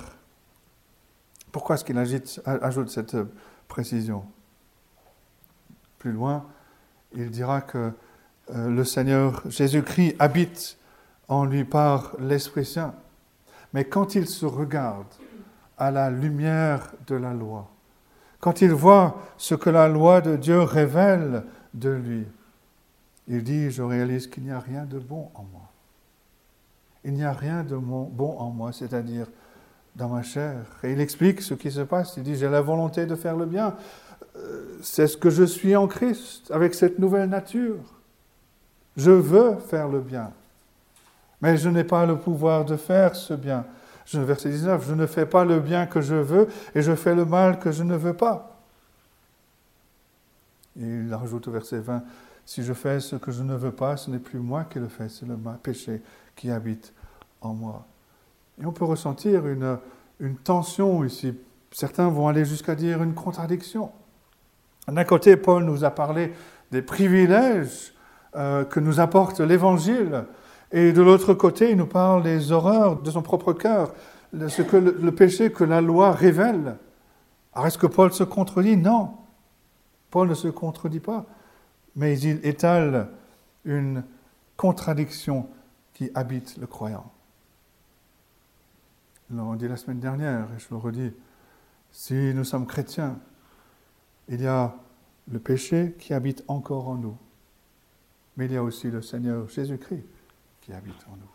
Pourquoi 1.51 1.73
est-ce 1.73 1.84
qu'il 1.84 1.97
ajoute 1.97 2.89
cette 2.91 3.17
précision? 3.67 4.25
Plus 5.97 6.12
loin, 6.12 6.45
il 7.15 7.32
dira 7.32 7.62
que 7.62 7.93
euh, 8.51 8.69
le 8.69 8.84
Seigneur 8.84 9.41
Jésus-Christ 9.49 10.17
habite 10.19 10.77
en 11.27 11.45
lui 11.45 11.63
par 11.63 12.15
l'Esprit 12.19 12.65
Saint. 12.65 12.93
Mais 13.73 13.86
quand 13.86 14.13
il 14.13 14.27
se 14.27 14.45
regarde 14.45 15.12
à 15.79 15.89
la 15.89 16.12
lumière 16.12 16.93
de 17.08 17.15
la 17.15 17.34
loi, 17.34 17.73
quand 18.43 18.60
il 18.60 18.73
voit 18.73 19.21
ce 19.38 19.56
que 19.56 19.69
la 19.69 19.88
loi 19.88 20.19
de 20.19 20.36
Dieu 20.36 20.63
révèle 20.63 21.45
de 21.73 21.91
lui, 21.91 22.27
il 23.29 23.41
dit, 23.41 23.71
je 23.71 23.82
réalise 23.82 24.27
qu'il 24.27 24.43
n'y 24.43 24.51
a 24.51 24.60
rien 24.60 24.84
de 24.84 24.99
bon 24.99 25.29
en 25.34 25.43
moi. 25.43 25.71
Il 27.06 27.13
n'y 27.13 27.23
a 27.23 27.32
rien 27.32 27.63
de 27.63 27.77
bon 27.77 28.36
en 28.38 28.49
moi, 28.49 28.73
c'est-à-dire 28.73 29.27
dans 29.95 30.10
ma 30.10 30.23
chair. 30.23 30.58
Et 30.84 30.91
il 30.91 30.99
explique 30.99 31.41
ce 31.41 31.53
qui 31.53 31.71
se 31.71 31.79
passe. 31.79 32.15
Il 32.17 32.23
dit, 32.23 32.36
j'ai 32.36 32.49
la 32.49 32.60
volonté 32.60 33.06
de 33.06 33.15
faire 33.15 33.38
le 33.38 33.45
bien. 33.45 33.77
Euh, 34.36 34.77
c'est 34.82 35.08
ce 35.08 35.15
que 35.15 35.29
je 35.29 35.45
suis 35.45 35.77
en 35.77 35.88
Christ, 35.88 36.51
avec 36.51 36.73
cette 36.73 36.99
nouvelle 36.99 37.29
nature. 37.29 37.79
Je 38.97 39.12
veux 39.12 39.56
faire 39.56 39.88
le 39.88 40.01
bien, 40.01 40.34
mais 41.41 41.56
je 41.56 41.69
n'ai 41.69 41.86
pas 41.86 42.06
le 42.06 42.17
pouvoir 42.17 42.65
de 42.65 42.75
faire 42.75 43.15
ce 43.15 43.36
bien. 43.36 43.63
Verset 44.12 44.50
19, 44.50 44.86
je 44.88 44.94
ne 44.94 45.06
fais 45.06 45.26
pas 45.26 45.46
le 45.46 45.60
bien 45.60 45.86
que 45.86 46.02
je 46.02 46.16
veux 46.16 46.48
et 46.76 46.82
je 46.82 46.94
fais 46.94 47.16
le 47.16 47.26
mal 47.26 47.60
que 47.60 47.72
je 47.72 47.84
ne 47.84 47.96
veux 47.96 48.13
pas. 48.13 48.60
Et 50.80 50.86
il 50.86 51.13
rajoute 51.13 51.48
au 51.48 51.52
verset 51.52 51.80
20, 51.80 52.04
si 52.46 52.63
je 52.63 52.74
fais 52.74 53.00
ce 53.00 53.16
que 53.16 53.32
je 53.32 53.44
ne 53.44 53.56
veux 53.56 53.72
pas, 53.72 53.98
ce 53.98 54.10
n'est 54.10 54.20
plus 54.20 54.39
moi 54.39 54.66
qui 54.66 54.80
le 54.80 54.88
fais, 54.88 55.08
c'est 55.10 55.26
le 55.26 55.38
péché 55.62 56.02
qui 56.36 56.52
habite 56.52 56.94
en 57.42 57.54
moi. 57.54 57.86
Et 58.62 58.66
on 58.66 58.72
peut 58.72 58.86
ressentir 58.86 59.48
une, 59.48 59.78
une 60.20 60.36
tension 60.36 61.04
ici. 61.04 61.34
Certains 61.72 62.10
vont 62.10 62.28
aller 62.28 62.46
jusqu'à 62.46 62.76
dire 62.76 63.02
une 63.02 63.13
contradiction. 63.13 63.92
D'un 64.88 65.04
côté, 65.06 65.38
Paul 65.38 65.63
nous 65.63 65.84
a 65.84 65.92
parlé 65.92 66.34
des 66.72 66.82
privilèges 66.82 67.94
euh, 68.36 68.66
que 68.66 68.80
nous 68.80 69.00
apporte 69.00 69.39
l'Évangile, 69.39 70.26
et 70.76 70.92
de 70.92 71.04
l'autre 71.04 71.36
côté, 71.36 71.70
il 71.70 71.78
nous 71.78 71.86
parle 71.86 72.24
des 72.24 72.52
horreurs 72.52 73.00
de 73.00 73.12
son 73.12 73.22
propre 73.22 73.54
cœur, 73.54 73.94
ce 74.34 74.64
que 74.64 74.76
le, 74.76 75.12
péché 75.12 75.52
que 75.52 75.64
la 75.64 75.82
loi 75.82 76.12
révèle. 76.12 76.78
Alors 77.54 77.68
est-ce 77.68 77.78
que 77.78 77.86
Paul 77.86 78.12
se 78.12 78.24
contredit? 78.24 78.76
Non. 78.76 79.12
Paul 80.10 80.28
ne 80.28 80.34
se 80.34 80.48
contredit 80.48 81.00
pas, 81.00 81.28
mais 81.96 82.20
il 82.20 82.44
étale 82.44 83.10
une 83.66 84.04
contradiction 84.58 85.48
qui 85.94 86.10
habite 86.16 86.58
le 86.58 86.66
croyant. 86.66 87.12
On 89.32 89.54
dit 89.54 89.68
la 89.68 89.78
semaine 89.78 90.00
dernière, 90.00 90.48
et 90.56 90.60
je 90.60 90.66
le 90.72 90.78
redis, 90.78 91.12
si 91.92 92.34
nous 92.34 92.44
sommes 92.44 92.66
chrétiens, 92.66 93.20
il 94.28 94.42
y 94.42 94.48
a 94.48 94.74
le 95.32 95.38
péché 95.38 95.96
qui 96.00 96.16
habite 96.16 96.44
encore 96.48 96.88
en 96.88 96.96
nous, 96.96 97.18
mais 98.38 98.46
il 98.46 98.54
y 98.54 98.58
a 98.58 98.64
aussi 98.64 98.90
le 98.90 99.04
Seigneur 99.04 99.48
Jésus-Christ 99.50 100.04
qui 100.63 100.71
habite 100.73 101.06
en 101.12 101.15
nous. 101.17 101.32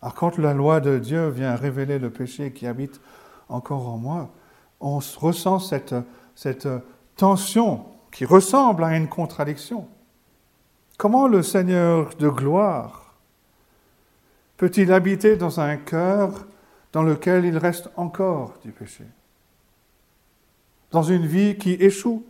Alors 0.00 0.14
quand 0.14 0.36
la 0.38 0.52
loi 0.52 0.80
de 0.80 0.98
Dieu 0.98 1.28
vient 1.28 1.54
révéler 1.54 1.98
le 2.00 2.10
péché 2.10 2.52
qui 2.52 2.66
habite 2.66 3.00
encore 3.48 3.88
en 3.88 3.98
moi, 3.98 4.30
on 4.80 4.98
ressent 4.98 5.60
cette, 5.60 5.94
cette 6.34 6.68
tension 7.16 7.86
qui 8.10 8.24
ressemble 8.24 8.82
à 8.82 8.96
une 8.96 9.08
contradiction. 9.08 9.86
Comment 10.98 11.28
le 11.28 11.42
Seigneur 11.42 12.14
de 12.16 12.28
gloire 12.28 13.14
peut-il 14.56 14.92
habiter 14.92 15.36
dans 15.36 15.60
un 15.60 15.76
cœur 15.76 16.46
dans 16.92 17.02
lequel 17.02 17.44
il 17.44 17.56
reste 17.56 17.90
encore 17.96 18.54
du 18.64 18.72
péché? 18.72 19.04
Dans 20.90 21.02
une 21.02 21.26
vie 21.26 21.56
qui 21.56 21.74
échoue? 21.74 22.24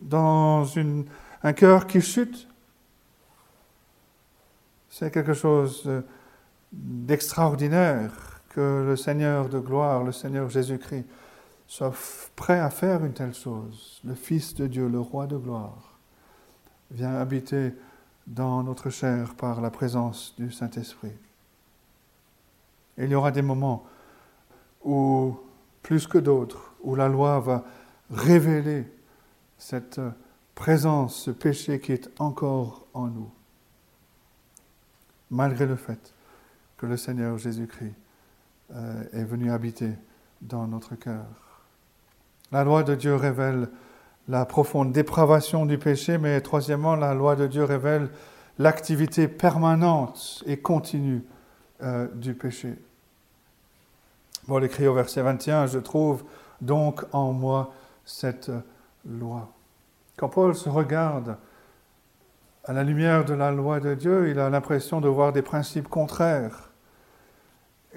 Dans 0.00 0.64
une, 0.64 1.04
un 1.42 1.52
cœur 1.52 1.86
qui 1.86 2.00
chute? 2.00 2.48
C'est 4.92 5.10
quelque 5.10 5.32
chose 5.32 5.90
d'extraordinaire 6.70 8.12
que 8.50 8.84
le 8.86 8.94
Seigneur 8.94 9.48
de 9.48 9.58
gloire, 9.58 10.04
le 10.04 10.12
Seigneur 10.12 10.50
Jésus-Christ, 10.50 11.06
soit 11.66 11.94
prêt 12.36 12.60
à 12.60 12.68
faire 12.68 13.02
une 13.02 13.14
telle 13.14 13.32
chose. 13.32 14.02
Le 14.04 14.14
Fils 14.14 14.54
de 14.54 14.66
Dieu, 14.66 14.88
le 14.88 15.00
Roi 15.00 15.26
de 15.26 15.38
gloire, 15.38 15.96
vient 16.90 17.14
habiter 17.14 17.72
dans 18.26 18.62
notre 18.62 18.90
chair 18.90 19.34
par 19.34 19.62
la 19.62 19.70
présence 19.70 20.34
du 20.36 20.52
Saint-Esprit. 20.52 21.16
Il 22.98 23.08
y 23.08 23.14
aura 23.14 23.30
des 23.30 23.40
moments 23.40 23.86
où, 24.84 25.34
plus 25.82 26.06
que 26.06 26.18
d'autres, 26.18 26.74
où 26.82 26.94
la 26.96 27.08
loi 27.08 27.40
va 27.40 27.64
révéler 28.10 28.84
cette 29.56 30.02
présence, 30.54 31.16
ce 31.16 31.30
péché 31.30 31.80
qui 31.80 31.92
est 31.92 32.10
encore 32.18 32.86
en 32.92 33.06
nous 33.06 33.30
malgré 35.32 35.66
le 35.66 35.76
fait 35.76 36.14
que 36.76 36.86
le 36.86 36.96
Seigneur 36.96 37.36
Jésus-Christ 37.38 37.94
euh, 38.74 39.02
est 39.12 39.24
venu 39.24 39.50
habiter 39.50 39.90
dans 40.40 40.68
notre 40.68 40.94
cœur. 40.94 41.24
La 42.52 42.62
loi 42.62 42.82
de 42.84 42.94
Dieu 42.94 43.16
révèle 43.16 43.68
la 44.28 44.44
profonde 44.44 44.92
dépravation 44.92 45.66
du 45.66 45.78
péché, 45.78 46.18
mais 46.18 46.40
troisièmement, 46.42 46.94
la 46.94 47.14
loi 47.14 47.34
de 47.34 47.46
Dieu 47.46 47.64
révèle 47.64 48.10
l'activité 48.58 49.26
permanente 49.26 50.44
et 50.46 50.58
continue 50.58 51.24
euh, 51.82 52.06
du 52.14 52.34
péché. 52.34 52.74
Bon, 54.46 54.62
écrit 54.62 54.86
au 54.86 54.94
verset 54.94 55.22
21, 55.22 55.66
je 55.66 55.78
trouve 55.78 56.24
donc 56.60 57.04
en 57.12 57.32
moi 57.32 57.72
cette 58.04 58.50
loi. 59.06 59.50
Quand 60.16 60.28
Paul 60.28 60.54
se 60.54 60.68
regarde 60.68 61.36
à 62.64 62.72
la 62.72 62.84
lumière 62.84 63.24
de 63.24 63.34
la 63.34 63.50
loi 63.50 63.80
de 63.80 63.94
Dieu, 63.94 64.30
il 64.30 64.38
a 64.38 64.48
l'impression 64.48 65.00
de 65.00 65.08
voir 65.08 65.32
des 65.32 65.42
principes 65.42 65.88
contraires. 65.88 66.70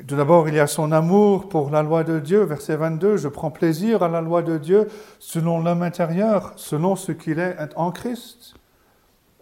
Tout 0.07 0.15
d'abord, 0.15 0.49
il 0.49 0.55
y 0.55 0.59
a 0.59 0.67
son 0.67 0.91
amour 0.91 1.47
pour 1.49 1.69
la 1.69 1.83
loi 1.83 2.03
de 2.03 2.19
Dieu, 2.19 2.41
verset 2.41 2.75
22, 2.75 3.17
je 3.17 3.27
prends 3.27 3.51
plaisir 3.51 4.01
à 4.01 4.09
la 4.09 4.21
loi 4.21 4.41
de 4.41 4.57
Dieu 4.57 4.87
selon 5.19 5.61
l'homme 5.61 5.83
intérieur, 5.83 6.53
selon 6.55 6.95
ce 6.95 7.11
qu'il 7.11 7.39
est 7.39 7.55
en 7.75 7.91
Christ. 7.91 8.55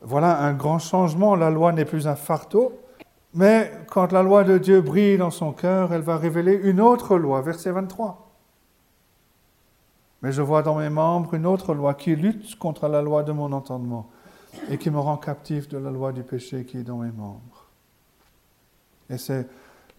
Voilà 0.02 0.42
un 0.42 0.54
grand 0.54 0.80
changement, 0.80 1.36
la 1.36 1.50
loi 1.50 1.72
n'est 1.72 1.86
plus 1.86 2.06
un 2.06 2.16
fardeau, 2.16 2.78
mais 3.34 3.72
quand 3.88 4.12
la 4.12 4.24
loi 4.24 4.44
de 4.44 4.58
Dieu 4.58 4.82
brille 4.82 5.18
dans 5.18 5.32
son 5.32 5.54
cœur, 5.54 5.94
elle 5.94 6.02
va 6.02 6.18
révéler 6.18 6.54
une 6.54 6.82
autre 6.82 7.18
loi, 7.18 7.42
verset 7.42 7.72
23. 7.72 8.30
Mais 10.22 10.34
je 10.34 10.42
vois 10.42 10.62
dans 10.62 10.76
mes 10.76 10.90
membres 10.90 11.34
une 11.34 11.46
autre 11.46 11.74
loi 11.74 11.94
qui 11.94 12.16
lutte 12.16 12.60
contre 12.60 12.90
la 12.90 13.02
loi 13.02 13.24
de 13.24 13.32
mon 13.32 13.54
entendement 13.54 14.10
et 14.70 14.78
qui 14.78 14.90
me 14.90 15.00
rend 15.00 15.18
captif 15.18 15.68
de 15.68 15.78
la 15.78 15.92
loi 15.92 16.12
du 16.12 16.24
péché 16.24 16.66
qui 16.66 16.78
est 16.78 16.84
dans 16.84 16.98
mes 16.98 17.12
membres. 17.12 17.68
Et 19.10 19.18
c'est 19.18 19.48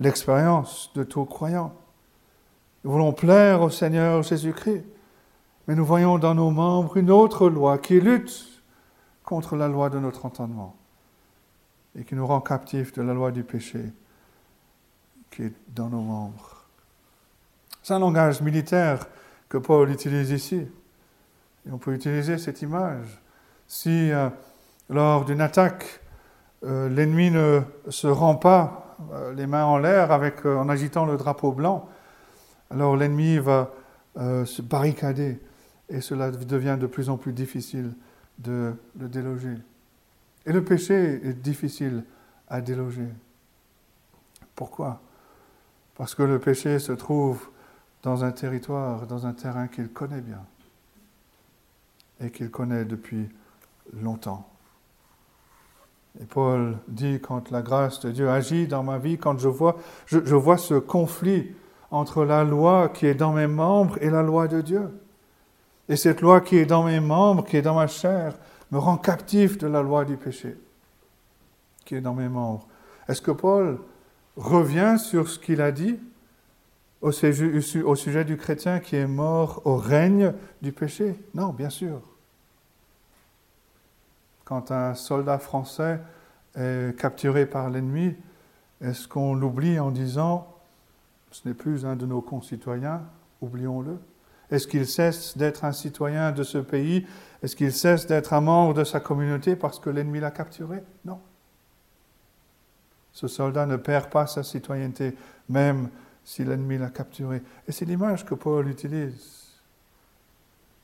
l'expérience 0.00 0.90
de 0.94 1.04
tout 1.04 1.24
croyant. 1.24 1.74
Nous 2.84 2.90
voulons 2.90 3.12
plaire 3.12 3.62
au 3.62 3.70
Seigneur 3.70 4.22
Jésus-Christ, 4.22 4.84
mais 5.66 5.74
nous 5.74 5.84
voyons 5.84 6.18
dans 6.18 6.34
nos 6.34 6.50
membres 6.50 6.96
une 6.96 7.10
autre 7.10 7.48
loi 7.48 7.78
qui 7.78 8.00
lutte 8.00 8.62
contre 9.24 9.56
la 9.56 9.68
loi 9.68 9.90
de 9.90 9.98
notre 9.98 10.26
entendement 10.26 10.76
et 11.96 12.04
qui 12.04 12.14
nous 12.14 12.26
rend 12.26 12.40
captifs 12.40 12.92
de 12.92 13.02
la 13.02 13.14
loi 13.14 13.30
du 13.30 13.44
péché 13.44 13.92
qui 15.30 15.42
est 15.42 15.52
dans 15.68 15.88
nos 15.88 16.02
membres. 16.02 16.64
C'est 17.82 17.94
un 17.94 17.98
langage 17.98 18.40
militaire 18.40 19.06
que 19.48 19.58
Paul 19.58 19.90
utilise 19.90 20.30
ici. 20.30 20.66
Et 21.66 21.70
on 21.70 21.78
peut 21.78 21.94
utiliser 21.94 22.38
cette 22.38 22.62
image. 22.62 23.20
Si 23.66 24.10
euh, 24.10 24.28
lors 24.88 25.24
d'une 25.24 25.40
attaque, 25.40 26.00
euh, 26.64 26.88
l'ennemi 26.88 27.30
ne 27.30 27.62
se 27.88 28.06
rend 28.06 28.36
pas 28.36 28.96
euh, 29.12 29.32
les 29.34 29.46
mains 29.46 29.64
en 29.64 29.78
l'air 29.78 30.12
avec, 30.12 30.44
en 30.46 30.68
agitant 30.68 31.04
le 31.04 31.16
drapeau 31.16 31.52
blanc, 31.52 31.88
alors 32.70 32.96
l'ennemi 32.96 33.38
va 33.38 33.70
se 34.16 34.62
barricader 34.62 35.40
et 35.88 36.00
cela 36.00 36.30
devient 36.30 36.76
de 36.80 36.86
plus 36.86 37.10
en 37.10 37.16
plus 37.16 37.32
difficile 37.32 37.94
de 38.38 38.72
le 38.96 39.08
déloger. 39.08 39.56
Et 40.46 40.52
le 40.52 40.62
péché 40.62 41.20
est 41.24 41.32
difficile 41.32 42.04
à 42.48 42.60
déloger. 42.60 43.08
Pourquoi? 44.54 45.00
Parce 45.96 46.14
que 46.14 46.22
le 46.22 46.38
péché 46.38 46.78
se 46.78 46.92
trouve 46.92 47.48
dans 48.04 48.22
un 48.22 48.30
territoire, 48.30 49.08
dans 49.08 49.26
un 49.26 49.32
terrain 49.32 49.66
qu'il 49.66 49.88
connaît 49.88 50.20
bien 50.20 50.44
et 52.20 52.30
qu'il 52.30 52.50
connaît 52.50 52.84
depuis 52.84 53.28
longtemps. 53.92 54.48
Et 56.20 56.24
Paul 56.24 56.78
dit, 56.88 57.20
quand 57.20 57.50
la 57.50 57.62
grâce 57.62 58.00
de 58.00 58.10
Dieu 58.10 58.30
agit 58.30 58.68
dans 58.68 58.82
ma 58.82 58.98
vie, 58.98 59.18
quand 59.18 59.38
je 59.38 59.48
vois, 59.48 59.76
je, 60.06 60.24
je 60.24 60.34
vois 60.34 60.58
ce 60.58 60.74
conflit 60.74 61.54
entre 61.90 62.24
la 62.24 62.44
loi 62.44 62.88
qui 62.88 63.06
est 63.06 63.14
dans 63.14 63.32
mes 63.32 63.46
membres 63.46 63.98
et 64.00 64.10
la 64.10 64.22
loi 64.22 64.48
de 64.48 64.60
Dieu. 64.60 64.90
Et 65.88 65.96
cette 65.96 66.20
loi 66.20 66.40
qui 66.40 66.56
est 66.56 66.66
dans 66.66 66.84
mes 66.84 67.00
membres, 67.00 67.44
qui 67.44 67.56
est 67.56 67.62
dans 67.62 67.74
ma 67.74 67.86
chair, 67.86 68.34
me 68.70 68.78
rend 68.78 68.96
captif 68.96 69.58
de 69.58 69.66
la 69.66 69.82
loi 69.82 70.04
du 70.04 70.16
péché 70.16 70.56
qui 71.84 71.94
est 71.94 72.00
dans 72.00 72.14
mes 72.14 72.28
membres. 72.28 72.66
Est-ce 73.08 73.20
que 73.20 73.30
Paul 73.30 73.78
revient 74.36 74.96
sur 74.98 75.28
ce 75.28 75.38
qu'il 75.38 75.60
a 75.60 75.70
dit 75.70 75.98
au 77.02 77.12
sujet 77.12 78.24
du 78.24 78.36
chrétien 78.36 78.80
qui 78.80 78.96
est 78.96 79.06
mort 79.06 79.60
au 79.64 79.76
règne 79.76 80.32
du 80.62 80.72
péché? 80.72 81.14
Non, 81.34 81.50
bien 81.50 81.70
sûr. 81.70 82.00
Quand 84.44 84.70
un 84.70 84.94
soldat 84.94 85.38
français 85.38 86.00
est 86.56 86.98
capturé 86.98 87.46
par 87.46 87.70
l'ennemi, 87.70 88.14
est-ce 88.80 89.08
qu'on 89.08 89.34
l'oublie 89.34 89.78
en 89.78 89.90
disant 89.90 90.46
ce 91.30 91.48
n'est 91.48 91.54
plus 91.54 91.84
un 91.86 91.96
de 91.96 92.06
nos 92.06 92.20
concitoyens, 92.20 93.02
oublions-le? 93.40 93.98
Est-ce 94.50 94.68
qu'il 94.68 94.86
cesse 94.86 95.36
d'être 95.36 95.64
un 95.64 95.72
citoyen 95.72 96.30
de 96.32 96.42
ce 96.42 96.58
pays? 96.58 97.06
Est-ce 97.42 97.56
qu'il 97.56 97.72
cesse 97.72 98.06
d'être 98.06 98.32
un 98.32 98.40
membre 98.40 98.74
de 98.74 98.84
sa 98.84 99.00
communauté 99.00 99.56
parce 99.56 99.78
que 99.78 99.90
l'ennemi 99.90 100.20
l'a 100.20 100.30
capturé? 100.30 100.84
Non. 101.04 101.18
Ce 103.12 103.26
soldat 103.26 103.66
ne 103.66 103.76
perd 103.76 104.10
pas 104.10 104.26
sa 104.26 104.42
citoyenneté, 104.42 105.16
même 105.48 105.88
si 106.24 106.44
l'ennemi 106.44 106.78
l'a 106.78 106.90
capturé. 106.90 107.42
Et 107.66 107.72
c'est 107.72 107.84
l'image 107.84 108.24
que 108.24 108.34
Paul 108.34 108.68
utilise. 108.68 109.44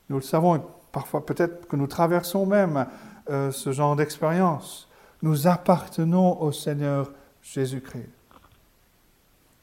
Nous 0.09 0.17
le 0.17 0.21
savons, 0.21 0.65
parfois 0.91 1.25
peut-être 1.25 1.67
que 1.67 1.75
nous 1.75 1.87
traversons 1.87 2.45
même 2.45 2.87
euh, 3.31 3.51
ce 3.51 3.71
genre 3.71 3.95
d'expérience. 3.95 4.89
Nous 5.21 5.47
appartenons 5.47 6.41
au 6.41 6.51
Seigneur 6.51 7.11
Jésus-Christ. 7.41 8.09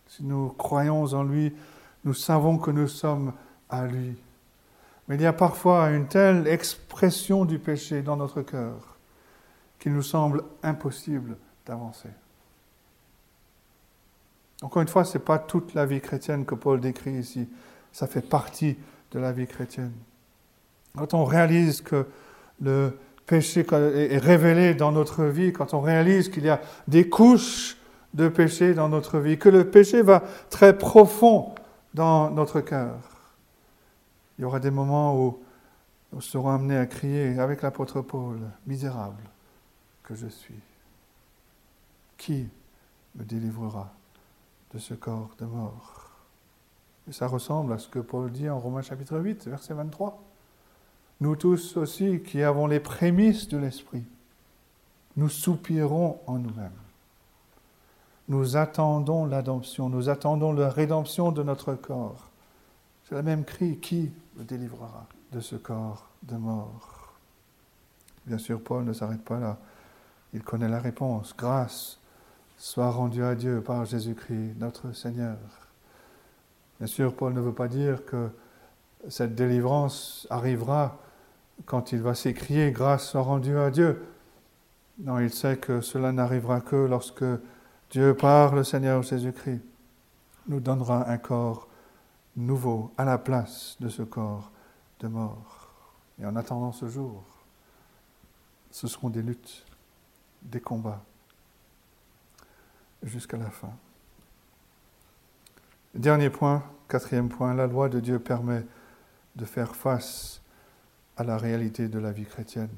Si 0.07 0.25
nous 0.25 0.49
croyons 0.49 1.05
en 1.05 1.23
lui, 1.23 1.55
nous 2.05 2.15
savons 2.15 2.57
que 2.57 2.71
nous 2.71 2.89
sommes 2.89 3.33
à 3.69 3.87
lui. 3.87 4.17
Mais 5.07 5.17
il 5.17 5.21
y 5.21 5.27
a 5.27 5.35
parfois 5.35 5.91
une 5.91 6.09
telle 6.09 6.47
expression 6.47 7.45
du 7.45 7.59
péché 7.59 8.01
dans 8.01 8.17
notre 8.17 8.41
cœur 8.41 8.97
qu'il 9.79 9.93
nous 9.93 10.03
semble 10.03 10.45
impossible 10.63 11.37
d'avancer. 11.67 12.11
Encore 14.63 14.83
une 14.83 14.89
fois, 14.89 15.05
ce 15.05 15.19
n'est 15.19 15.25
pas 15.25 15.39
toute 15.39 15.75
la 15.75 15.87
vie 15.87 16.01
chrétienne 16.01 16.45
que 16.45 16.55
Paul 16.55 16.81
décrit 16.81 17.13
ici. 17.13 17.49
Ça 17.93 18.07
fait 18.07 18.27
partie 18.27 18.79
de 19.13 19.19
la 19.19 19.33
vie 19.33 19.47
chrétienne. 19.47 19.93
Quand 20.97 21.13
on 21.13 21.25
réalise 21.25 21.81
que 21.81 22.07
le 22.61 22.99
péché 23.29 23.65
est 23.71 24.19
révélé 24.19 24.75
dans 24.75 24.91
notre 24.91 25.25
vie, 25.25 25.53
quand 25.53 25.75
on 25.75 25.81
réalise 25.81 26.31
qu'il 26.31 26.45
y 26.45 26.49
a 26.49 26.61
des 26.89 27.09
couches 27.09 27.77
de 28.15 28.27
péché 28.29 28.75
dans 28.75 28.89
notre 28.89 29.19
vie, 29.19 29.39
que 29.39 29.51
le 29.51 29.71
péché 29.71 30.03
va 30.03 30.25
très 30.51 30.77
profond 30.77 31.55
dans 31.93 32.31
notre 32.31 32.61
cœur, 32.61 32.97
il 34.39 34.43
y 34.43 34.45
aura 34.45 34.61
des 34.61 34.71
moments 34.71 35.21
où 35.21 35.39
nous 36.13 36.23
serons 36.23 36.49
amenés 36.49 36.79
à 36.79 36.87
crier 36.87 37.39
avec 37.39 37.61
l'apôtre 37.61 38.01
Paul, 38.01 38.39
misérable 38.67 39.23
que 40.03 40.15
je 40.15 40.27
suis. 40.27 40.61
Qui 42.17 42.49
me 43.15 43.25
délivrera 43.25 43.93
de 44.73 44.79
ce 44.79 44.95
corps 44.95 45.31
de 45.39 45.45
mort? 45.45 46.11
Et 47.09 47.13
ça 47.13 47.27
ressemble 47.27 47.75
à 47.75 47.79
ce 47.79 47.89
que 47.89 47.99
Paul 47.99 48.33
dit 48.33 48.49
en 48.49 48.59
Romains 48.59 48.83
chapitre 48.83 49.19
8, 49.19 49.49
verset 49.49 49.75
23. 49.75 50.28
Nous 51.21 51.37
tous 51.37 51.77
aussi 51.77 52.21
qui 52.21 52.43
avons 52.43 52.67
les 52.67 52.81
prémices 52.81 53.49
de 53.49 53.59
l'Esprit, 53.59 54.05
nous 55.17 55.29
soupirons 55.29 56.21
en 56.27 56.39
nous-mêmes. 56.39 56.71
Nous 58.29 58.57
attendons 58.57 59.27
l'adoption, 59.27 59.89
nous 59.89 60.09
attendons 60.09 60.53
la 60.53 60.71
rédemption 60.71 61.33
de 61.33 61.43
notre 61.43 61.75
corps. 61.75 62.29
C'est 63.09 63.15
le 63.15 63.23
même 63.23 63.45
cri, 63.45 63.79
qui 63.79 64.11
le 64.37 64.45
délivrera 64.45 65.07
de 65.33 65.41
ce 65.41 65.57
corps 65.57 66.07
de 66.23 66.37
mort? 66.37 67.15
Bien 68.27 68.39
sûr, 68.39 68.61
Paul 68.61 68.85
ne 68.85 68.93
s'arrête 68.93 69.25
pas 69.25 69.41
là. 69.41 69.57
Il 70.35 70.43
connaît 70.43 70.69
la 70.69 70.79
réponse. 70.79 71.35
Grâce 71.37 71.99
soit 72.59 72.91
rendue 72.91 73.25
à 73.25 73.35
Dieu 73.35 73.63
par 73.63 73.87
Jésus-Christ, 73.87 74.57
notre 74.59 74.93
Seigneur. 74.93 75.39
Bien 76.79 76.87
sûr, 76.87 77.15
Paul 77.15 77.33
ne 77.33 77.41
veut 77.41 77.55
pas 77.55 77.69
dire 77.69 78.05
que 78.05 78.29
cette 79.09 79.35
délivrance 79.35 80.27
arrivera 80.29 80.99
quand 81.67 81.93
il 81.93 82.01
va 82.01 82.15
s'écrier 82.15 82.73
grâce 82.73 83.17
rendue 83.17 83.59
à 83.59 83.71
Dieu. 83.71 84.05
Non, 84.99 85.19
il 85.19 85.31
sait 85.31 85.57
que 85.57 85.81
cela 85.81 86.13
n'arrivera 86.13 86.61
que 86.61 86.77
lorsque 86.77 87.25
Dieu, 87.91 88.15
par 88.15 88.55
le 88.55 88.65
Seigneur 88.65 89.03
Jésus-Christ, 89.03 89.63
nous 90.49 90.61
donnera 90.61 91.09
un 91.09 91.19
corps 91.19 91.69
nouveau 92.37 92.93
à 92.97 93.05
la 93.05 93.19
place 93.19 93.77
de 93.81 93.89
ce 93.89 94.03
corps 94.03 94.51
de 95.01 95.09
mort. 95.09 95.71
Et 96.21 96.27
en 96.27 96.37
attendant 96.37 96.73
ce 96.73 96.89
jour, 96.89 97.23
ce 98.71 98.87
seront 98.87 99.11
des 99.11 99.23
luttes, 99.23 99.65
des 100.43 100.61
combats, 100.61 101.03
jusqu'à 103.03 103.37
la 103.37 103.51
fin. 103.51 103.73
Dernier 105.95 106.31
point, 106.31 106.63
quatrième 106.89 107.29
point, 107.29 107.55
la 107.55 107.67
loi 107.67 107.89
de 107.89 108.01
Dieu 108.01 108.19
permet 108.19 108.65
de 109.37 109.45
faire 109.45 109.75
face 109.75 110.41
à 111.19 111.25
la 111.25 111.37
réalité 111.37 111.89
de 111.89 111.99
la 111.99 112.13
vie 112.13 112.25
chrétienne. 112.25 112.71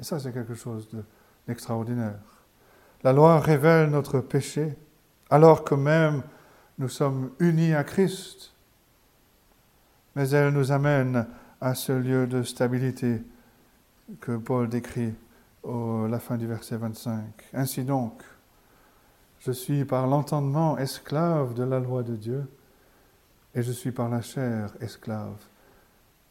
Et 0.00 0.02
ça, 0.02 0.18
c'est 0.18 0.32
quelque 0.32 0.54
chose 0.54 0.88
d'extraordinaire. 1.46 2.18
la 3.04 3.12
loi 3.12 3.38
révèle 3.38 3.90
notre 3.90 4.20
péché, 4.20 4.76
alors 5.30 5.62
que 5.62 5.74
même 5.74 6.22
nous 6.78 6.88
sommes 6.88 7.30
unis 7.38 7.74
à 7.74 7.84
Christ, 7.84 8.54
mais 10.16 10.30
elle 10.30 10.52
nous 10.52 10.72
amène 10.72 11.26
à 11.60 11.74
ce 11.74 11.92
lieu 11.92 12.26
de 12.26 12.42
stabilité 12.42 13.22
que 14.20 14.36
Paul 14.36 14.68
décrit 14.68 15.14
à 15.64 16.08
la 16.08 16.18
fin 16.18 16.36
du 16.36 16.46
verset 16.46 16.76
25. 16.76 17.20
Ainsi 17.52 17.84
donc, 17.84 18.22
je 19.40 19.52
suis 19.52 19.84
par 19.84 20.06
l'entendement 20.06 20.78
esclave 20.78 21.54
de 21.54 21.62
la 21.62 21.78
loi 21.78 22.02
de 22.02 22.16
Dieu, 22.16 22.48
et 23.54 23.62
je 23.62 23.72
suis 23.72 23.92
par 23.92 24.08
la 24.08 24.22
chair 24.22 24.72
esclave 24.80 25.36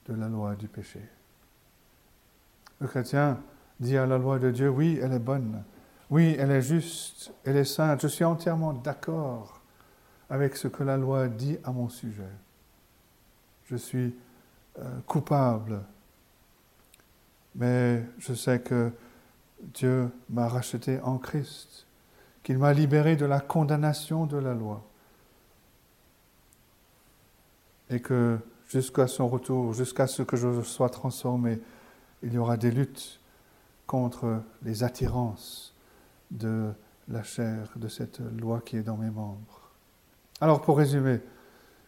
de 0.08 0.16
la 0.16 0.28
loi 0.28 0.56
du 0.56 0.68
péché. 0.68 1.02
Le 2.80 2.88
chrétien 2.88 3.40
dit 3.80 3.98
à 3.98 4.06
la 4.06 4.18
loi 4.18 4.40
de 4.40 4.52
Dieu, 4.52 4.70
oui, 4.70 5.00
elle 5.02 5.14
est 5.14 5.20
bonne, 5.20 5.64
oui, 6.10 6.36
elle 6.40 6.52
est 6.52 6.62
juste, 6.62 7.34
elle 7.44 7.58
est 7.58 7.66
sainte, 7.66 8.02
je 8.02 8.08
suis 8.08 8.24
entièrement 8.24 8.74
d'accord 8.74 9.62
avec 10.30 10.56
ce 10.56 10.68
que 10.68 10.84
la 10.84 10.98
loi 10.98 11.28
dit 11.28 11.58
à 11.64 11.72
mon 11.72 11.90
sujet. 11.90 12.24
Je 13.66 13.76
suis 13.76 14.16
euh, 14.80 15.00
coupable, 15.06 15.82
mais 17.56 18.04
je 18.20 18.34
sais 18.34 18.62
que 18.62 18.92
Dieu 19.62 20.10
m'a 20.30 20.48
racheté 20.48 21.00
en 21.02 21.18
Christ, 21.18 21.88
qu'il 22.44 22.58
m'a 22.58 22.74
libéré 22.74 23.16
de 23.16 23.26
la 23.26 23.40
condamnation 23.40 24.26
de 24.26 24.38
la 24.38 24.54
loi, 24.54 24.84
et 27.90 28.00
que 28.00 28.40
jusqu'à 28.68 29.08
son 29.08 29.28
retour, 29.28 29.74
jusqu'à 29.74 30.08
ce 30.08 30.24
que 30.24 30.38
je 30.38 30.62
sois 30.62 30.90
transformé, 30.90 31.60
il 32.24 32.34
y 32.34 32.38
aura 32.38 32.58
des 32.58 32.72
luttes 32.72 33.20
contre 33.86 34.42
les 34.64 34.84
attirances 34.84 35.74
de 36.32 36.72
la 37.08 37.24
chair, 37.24 37.70
de 37.76 37.88
cette 37.88 38.20
loi 38.20 38.62
qui 38.66 38.78
est 38.78 38.84
dans 38.84 38.98
mes 38.98 39.10
membres. 39.10 39.72
Alors 40.42 40.62
pour 40.62 40.78
résumer, 40.78 41.22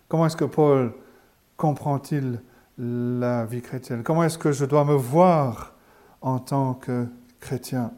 comment 0.07 0.25
est-ce 0.25 0.37
que 0.37 0.45
Paul 0.45 0.93
comprend-il 1.57 2.41
la 2.77 3.45
vie 3.45 3.61
chrétienne? 3.61 4.03
Comment 4.03 4.23
est-ce 4.23 4.37
que 4.37 4.53
je 4.53 4.65
dois 4.65 4.85
me 4.85 4.95
voir 4.95 5.73
en 6.21 6.39
tant 6.39 6.73
que 6.73 7.07
chrétien? 7.41 7.91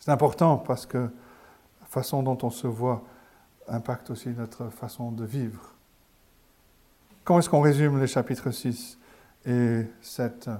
C'est 0.00 0.10
important 0.10 0.56
parce 0.56 0.86
que 0.86 0.98
la 0.98 1.86
façon 1.86 2.22
dont 2.22 2.38
on 2.42 2.50
se 2.50 2.66
voit 2.66 3.04
impacte 3.68 4.10
aussi 4.10 4.30
notre 4.30 4.70
façon 4.70 5.12
de 5.12 5.24
vivre. 5.24 5.73
Comment 7.24 7.38
est-ce 7.38 7.48
qu'on 7.48 7.62
résume 7.62 7.98
les 8.00 8.06
chapitres 8.06 8.50
6 8.50 8.98
et 9.46 9.86
7 10.02 10.50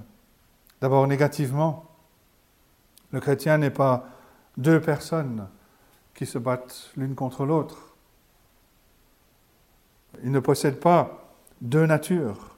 D'abord 0.81 1.05
négativement, 1.05 1.85
le 3.11 3.19
chrétien 3.19 3.59
n'est 3.59 3.69
pas 3.69 4.09
deux 4.57 4.81
personnes 4.81 5.47
qui 6.15 6.25
se 6.25 6.39
battent 6.39 6.91
l'une 6.97 7.13
contre 7.13 7.45
l'autre. 7.45 7.95
Il 10.23 10.31
ne 10.31 10.39
possède 10.39 10.79
pas 10.79 11.35
deux 11.61 11.85
natures. 11.85 12.57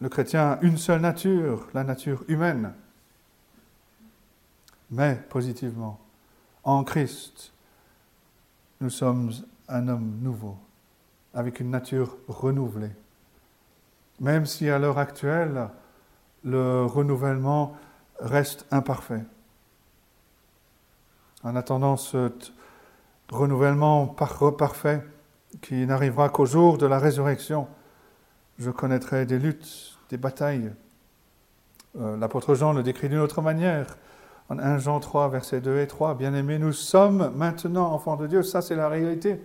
Le 0.00 0.08
chrétien 0.08 0.52
a 0.52 0.58
une 0.62 0.76
seule 0.76 1.00
nature, 1.00 1.68
la 1.74 1.84
nature 1.84 2.24
humaine. 2.26 2.74
Mais 4.90 5.14
positivement, 5.28 6.00
en 6.64 6.82
Christ, 6.82 7.52
nous 8.80 8.90
sommes 8.90 9.30
un 9.68 9.86
homme 9.86 10.18
nouveau, 10.20 10.56
avec 11.34 11.60
une 11.60 11.70
nature 11.70 12.16
renouvelée. 12.28 12.90
Même 14.20 14.46
si 14.46 14.68
à 14.68 14.78
l'heure 14.78 14.98
actuelle, 14.98 15.68
le 16.44 16.84
renouvellement 16.84 17.76
reste 18.20 18.66
imparfait. 18.70 19.22
En 21.44 21.54
attendant 21.54 21.96
ce 21.96 22.32
renouvellement 23.30 24.06
parfait 24.06 25.04
qui 25.62 25.86
n'arrivera 25.86 26.28
qu'au 26.28 26.46
jour 26.46 26.78
de 26.78 26.86
la 26.86 26.98
résurrection, 26.98 27.68
je 28.58 28.70
connaîtrai 28.70 29.24
des 29.24 29.38
luttes, 29.38 29.98
des 30.10 30.16
batailles. 30.16 30.72
Euh, 32.00 32.16
l'apôtre 32.16 32.54
Jean 32.54 32.72
le 32.72 32.82
décrit 32.82 33.08
d'une 33.08 33.20
autre 33.20 33.40
manière. 33.40 33.98
En 34.48 34.58
1 34.58 34.78
Jean 34.78 34.98
3, 34.98 35.28
versets 35.28 35.60
2 35.60 35.78
et 35.78 35.86
3, 35.86 36.14
Bien-aimés, 36.14 36.58
nous 36.58 36.72
sommes 36.72 37.32
maintenant 37.36 37.92
enfants 37.92 38.16
de 38.16 38.26
Dieu. 38.26 38.42
Ça, 38.42 38.62
c'est 38.62 38.76
la 38.76 38.88
réalité. 38.88 39.40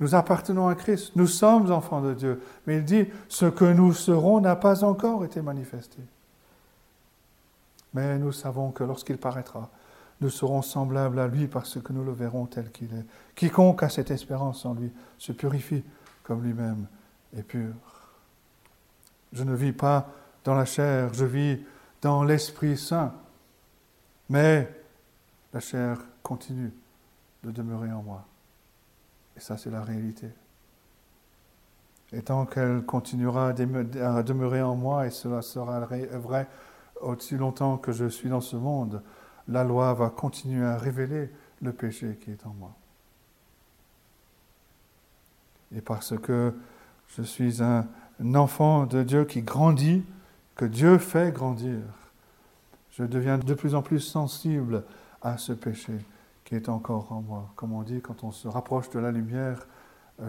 Nous 0.00 0.14
appartenons 0.14 0.68
à 0.68 0.74
Christ. 0.74 1.12
Nous 1.16 1.26
sommes 1.26 1.70
enfants 1.70 2.00
de 2.00 2.14
Dieu. 2.14 2.42
Mais 2.66 2.78
il 2.78 2.84
dit, 2.84 3.06
ce 3.28 3.46
que 3.46 3.64
nous 3.64 3.92
serons 3.92 4.40
n'a 4.40 4.56
pas 4.56 4.84
encore 4.84 5.24
été 5.24 5.42
manifesté. 5.42 5.98
Mais 7.94 8.18
nous 8.18 8.32
savons 8.32 8.70
que 8.70 8.84
lorsqu'il 8.84 9.18
paraîtra, 9.18 9.70
nous 10.20 10.30
serons 10.30 10.62
semblables 10.62 11.18
à 11.18 11.26
lui 11.26 11.46
parce 11.46 11.80
que 11.80 11.92
nous 11.92 12.04
le 12.04 12.12
verrons 12.12 12.46
tel 12.46 12.70
qu'il 12.70 12.94
est. 12.94 13.04
Quiconque 13.34 13.82
a 13.82 13.88
cette 13.88 14.10
espérance 14.10 14.64
en 14.64 14.74
lui 14.74 14.90
se 15.18 15.32
purifie 15.32 15.84
comme 16.22 16.42
lui-même 16.42 16.86
est 17.36 17.42
pur. 17.42 17.74
Je 19.32 19.44
ne 19.44 19.54
vis 19.54 19.72
pas 19.72 20.08
dans 20.44 20.54
la 20.54 20.64
chair, 20.64 21.12
je 21.12 21.24
vis 21.24 21.58
dans 22.00 22.22
l'Esprit 22.22 22.76
Saint. 22.76 23.12
Mais 24.28 24.70
la 25.52 25.60
chair 25.60 25.98
continue 26.22 26.72
de 27.42 27.50
demeurer 27.50 27.92
en 27.92 28.02
moi. 28.02 28.24
Et 29.36 29.40
ça, 29.40 29.56
c'est 29.56 29.70
la 29.70 29.82
réalité. 29.82 30.28
Et 32.12 32.22
tant 32.22 32.44
qu'elle 32.44 32.82
continuera 32.82 33.48
à 33.48 34.22
demeurer 34.22 34.62
en 34.62 34.76
moi, 34.76 35.06
et 35.06 35.10
cela 35.10 35.40
sera 35.40 35.80
vrai 35.80 36.48
aussi 37.00 37.36
longtemps 37.36 37.78
que 37.78 37.92
je 37.92 38.06
suis 38.06 38.28
dans 38.28 38.40
ce 38.40 38.56
monde, 38.56 39.02
la 39.48 39.64
loi 39.64 39.92
va 39.94 40.10
continuer 40.10 40.64
à 40.64 40.76
révéler 40.76 41.30
le 41.62 41.72
péché 41.72 42.18
qui 42.20 42.30
est 42.30 42.46
en 42.46 42.52
moi. 42.54 42.74
Et 45.74 45.80
parce 45.80 46.18
que 46.18 46.54
je 47.08 47.22
suis 47.22 47.62
un 47.62 47.86
enfant 48.34 48.84
de 48.86 49.02
Dieu 49.02 49.24
qui 49.24 49.42
grandit, 49.42 50.04
que 50.54 50.66
Dieu 50.66 50.98
fait 50.98 51.32
grandir, 51.32 51.80
je 52.90 53.04
deviens 53.04 53.38
de 53.38 53.54
plus 53.54 53.74
en 53.74 53.80
plus 53.80 54.00
sensible 54.00 54.84
à 55.22 55.38
ce 55.38 55.52
péché 55.52 55.94
est 56.54 56.68
encore 56.68 57.12
en 57.12 57.22
moi. 57.22 57.52
Comme 57.56 57.72
on 57.72 57.82
dit, 57.82 58.00
quand 58.00 58.24
on 58.24 58.32
se 58.32 58.48
rapproche 58.48 58.90
de 58.90 58.98
la 58.98 59.10
lumière, 59.10 59.66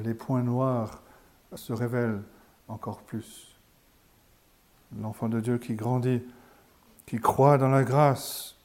les 0.04 0.14
points 0.14 0.44
noirs 0.44 1.02
se 1.56 1.74
révèlent 1.74 2.22
encore 2.68 3.02
plus. 3.02 3.58
L'enfant 5.00 5.30
de 5.30 5.40
Dieu 5.40 5.58
qui 5.58 5.76
grandit 5.76 6.22
qui 7.06 7.18
croit 7.20 7.58
dans 7.58 7.70
la 7.70 7.84
grâce 7.84 8.56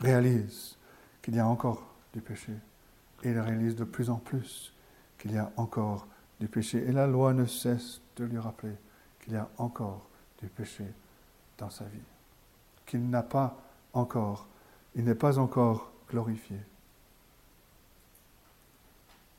réalise 0.00 0.76
qu'il 1.22 1.34
y 1.34 1.40
a 1.40 1.46
encore 1.46 1.94
du 2.12 2.20
péché. 2.20 2.52
Et 3.22 3.30
il 3.30 3.38
réalise 3.38 3.74
de 3.74 3.84
plus 3.84 4.10
en 4.10 4.16
plus 4.16 4.72
qu'il 5.18 5.32
y 5.32 5.38
a 5.38 5.50
encore 5.56 6.06
du 6.40 6.48
péché. 6.48 6.84
Et 6.86 6.92
la 6.92 7.06
loi 7.06 7.32
ne 7.32 7.46
cesse 7.46 8.00
de 8.16 8.24
lui 8.24 8.38
rappeler 8.38 8.74
qu'il 9.20 9.32
y 9.32 9.36
a 9.36 9.48
encore 9.58 10.08
du 10.40 10.48
péché 10.48 10.84
dans 11.58 11.70
sa 11.70 11.84
vie. 11.84 11.98
Qu'il 12.86 13.08
n'a 13.10 13.22
pas 13.22 13.56
encore, 13.92 14.46
il 14.94 15.04
n'est 15.04 15.14
pas 15.14 15.38
encore 15.38 15.90
glorifié. 16.10 16.58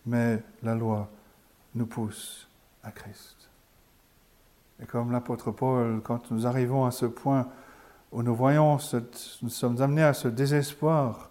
Mais 0.05 0.41
la 0.63 0.75
loi 0.75 1.10
nous 1.75 1.86
pousse 1.86 2.47
à 2.84 2.91
Christ. 2.91 3.49
Et 4.82 4.86
comme 4.86 5.12
l'apôtre 5.12 5.51
Paul, 5.51 6.01
quand 6.03 6.32
nous 6.32 6.47
arrivons 6.47 6.86
à 6.86 6.91
ce 6.91 7.05
point 7.05 7.47
où 8.12 8.23
nous 8.23 8.34
voyons, 8.34 8.77
nous 9.41 9.49
sommes 9.49 9.82
amenés 9.82 10.03
à 10.03 10.13
ce 10.13 10.27
désespoir 10.27 11.29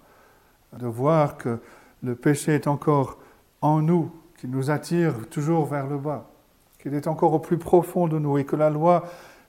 de 0.76 0.86
voir 0.86 1.38
que 1.38 1.58
le 2.02 2.14
péché 2.14 2.54
est 2.54 2.66
encore 2.66 3.18
en 3.62 3.80
nous, 3.80 4.12
qui 4.36 4.46
nous 4.46 4.70
attire 4.70 5.28
toujours 5.28 5.64
vers 5.64 5.86
le 5.86 5.98
bas, 5.98 6.30
qu'il 6.78 6.94
est 6.94 7.08
encore 7.08 7.32
au 7.32 7.38
plus 7.40 7.58
profond 7.58 8.06
de 8.06 8.18
nous 8.18 8.38
et 8.38 8.44
que 8.44 8.54
la 8.54 8.70
loi 8.70 9.04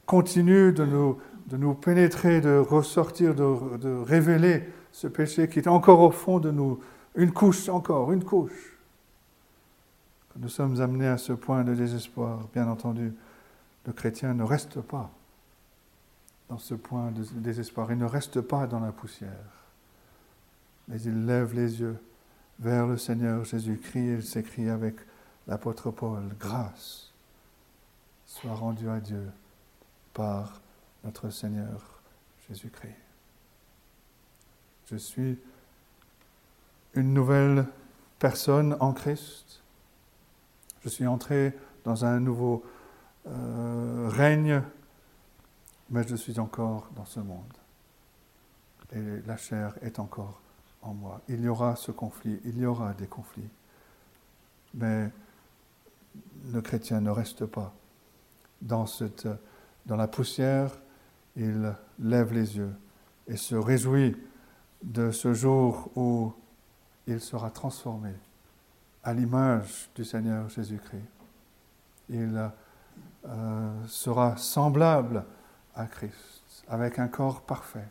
continue 0.05 0.71
de 0.71 0.85
nous, 0.85 1.19
de 1.47 1.57
nous 1.57 1.75
pénétrer, 1.75 2.41
de 2.41 2.57
ressortir, 2.57 3.35
de, 3.35 3.77
de 3.77 3.95
révéler 3.95 4.63
ce 4.99 5.07
péché 5.07 5.47
qui 5.47 5.59
est 5.59 5.67
encore 5.69 6.01
au 6.01 6.11
fond 6.11 6.39
de 6.39 6.51
nous, 6.51 6.81
une 7.15 7.31
couche 7.31 7.69
encore, 7.69 8.11
une 8.11 8.25
couche. 8.25 8.77
nous 10.35 10.49
sommes 10.49 10.81
amenés 10.81 11.07
à 11.07 11.17
ce 11.17 11.31
point 11.31 11.63
de 11.63 11.73
désespoir, 11.73 12.49
bien 12.53 12.67
entendu, 12.67 13.13
le 13.85 13.93
chrétien 13.93 14.33
ne 14.33 14.43
reste 14.43 14.81
pas 14.81 15.09
dans 16.49 16.57
ce 16.57 16.73
point 16.73 17.11
de 17.11 17.23
désespoir. 17.39 17.89
Il 17.93 17.97
ne 17.97 18.05
reste 18.05 18.41
pas 18.41 18.67
dans 18.67 18.81
la 18.81 18.91
poussière, 18.91 19.29
mais 20.89 21.01
il 21.01 21.25
lève 21.25 21.55
les 21.55 21.79
yeux 21.79 21.97
vers 22.59 22.85
le 22.85 22.97
Seigneur 22.97 23.45
Jésus-Christ 23.45 23.99
et 23.99 24.13
il 24.15 24.23
s'écrit 24.23 24.69
avec 24.69 24.95
l'apôtre 25.47 25.91
Paul, 25.91 26.23
grâce 26.37 27.13
soit 28.25 28.53
rendue 28.53 28.89
à 28.89 28.99
Dieu 28.99 29.31
par 30.13 30.59
notre 31.05 31.29
Seigneur 31.29 32.01
Jésus-Christ. 32.49 33.08
Je 34.89 34.97
suis 34.97 35.37
une 36.95 37.13
nouvelle 37.13 37.65
personne 38.17 38.75
en 38.79 38.93
Christ. 38.93 39.61
Je 40.83 40.89
suis 40.89 41.07
entré 41.07 41.53
dans 41.83 42.05
un 42.05 42.19
nouveau 42.19 42.63
euh, 43.27 44.09
règne 44.09 44.61
mais 45.89 46.07
je 46.07 46.15
suis 46.15 46.39
encore 46.39 46.89
dans 46.95 47.05
ce 47.05 47.19
monde. 47.19 47.53
Et 48.93 49.21
la 49.25 49.37
chair 49.37 49.73
est 49.81 49.99
encore 49.99 50.39
en 50.81 50.93
moi. 50.93 51.21
Il 51.27 51.41
y 51.41 51.47
aura 51.47 51.75
ce 51.75 51.91
conflit, 51.91 52.39
il 52.45 52.57
y 52.57 52.65
aura 52.65 52.93
des 52.93 53.07
conflits. 53.07 53.49
Mais 54.73 55.09
le 56.51 56.61
chrétien 56.61 57.01
ne 57.01 57.09
reste 57.09 57.45
pas 57.45 57.73
dans, 58.61 58.85
cette, 58.85 59.27
dans 59.85 59.95
la 59.95 60.07
poussière, 60.07 60.71
il 61.35 61.73
lève 61.99 62.33
les 62.33 62.57
yeux 62.57 62.73
et 63.27 63.37
se 63.37 63.55
réjouit 63.55 64.15
de 64.81 65.11
ce 65.11 65.33
jour 65.33 65.89
où 65.95 66.33
il 67.07 67.19
sera 67.19 67.49
transformé 67.49 68.13
à 69.03 69.13
l'image 69.13 69.89
du 69.95 70.05
Seigneur 70.05 70.49
Jésus-Christ. 70.49 71.01
Il 72.09 72.51
euh, 73.27 73.87
sera 73.87 74.37
semblable 74.37 75.25
à 75.75 75.85
Christ, 75.85 76.63
avec 76.67 76.99
un 76.99 77.07
corps 77.07 77.41
parfait, 77.41 77.87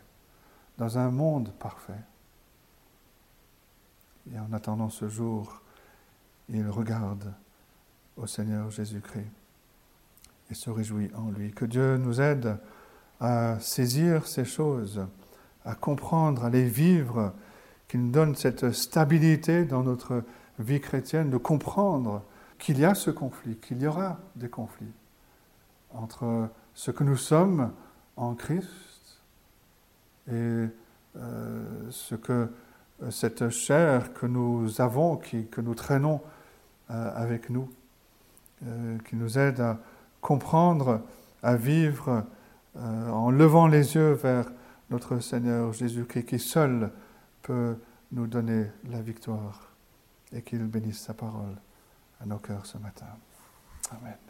dans 0.76 0.98
un 0.98 1.10
monde 1.10 1.52
parfait. 1.58 2.00
Et 4.32 4.38
en 4.38 4.52
attendant 4.52 4.90
ce 4.90 5.08
jour, 5.08 5.62
il 6.48 6.68
regarde 6.68 7.32
au 8.16 8.26
Seigneur 8.26 8.70
Jésus-Christ 8.70 9.30
et 10.50 10.54
se 10.54 10.70
réjouit 10.70 11.10
en 11.14 11.30
lui. 11.30 11.52
Que 11.52 11.64
Dieu 11.64 11.96
nous 11.96 12.20
aide 12.20 12.58
à 13.20 13.58
saisir 13.60 14.26
ces 14.26 14.44
choses, 14.44 15.06
à 15.68 15.74
comprendre, 15.74 16.46
à 16.46 16.50
les 16.50 16.64
vivre, 16.64 17.34
qu'il 17.88 18.02
nous 18.02 18.10
donne 18.10 18.34
cette 18.34 18.72
stabilité 18.72 19.64
dans 19.64 19.82
notre 19.82 20.24
vie 20.58 20.80
chrétienne, 20.80 21.28
de 21.28 21.36
comprendre 21.36 22.22
qu'il 22.58 22.78
y 22.78 22.86
a 22.86 22.94
ce 22.94 23.10
conflit, 23.10 23.56
qu'il 23.56 23.82
y 23.82 23.86
aura 23.86 24.18
des 24.34 24.48
conflits 24.48 24.92
entre 25.92 26.48
ce 26.74 26.90
que 26.90 27.04
nous 27.04 27.16
sommes 27.16 27.70
en 28.16 28.34
Christ 28.34 29.20
et 30.30 30.66
euh, 31.16 31.64
ce 31.90 32.14
que 32.14 32.48
euh, 33.02 33.10
cette 33.10 33.50
chair 33.50 34.14
que 34.14 34.26
nous 34.26 34.80
avons, 34.80 35.16
que 35.16 35.60
nous 35.60 35.74
traînons 35.74 36.22
euh, 36.90 37.12
avec 37.14 37.50
nous, 37.50 37.70
qui 39.04 39.14
nous 39.14 39.38
aide 39.38 39.60
à 39.60 39.78
comprendre, 40.20 41.02
à 41.44 41.54
vivre 41.54 42.24
en 42.74 43.30
levant 43.30 43.68
les 43.68 43.94
yeux 43.94 44.14
vers 44.14 44.46
notre 44.90 45.18
Seigneur 45.20 45.72
Jésus-Christ 45.72 46.24
qui 46.24 46.38
seul 46.38 46.90
peut 47.42 47.76
nous 48.12 48.26
donner 48.26 48.66
la 48.90 49.02
victoire 49.02 49.72
et 50.32 50.42
qu'il 50.42 50.64
bénisse 50.64 51.00
sa 51.00 51.14
parole 51.14 51.56
à 52.20 52.26
nos 52.26 52.38
cœurs 52.38 52.66
ce 52.66 52.78
matin. 52.78 53.06
Amen. 53.90 54.27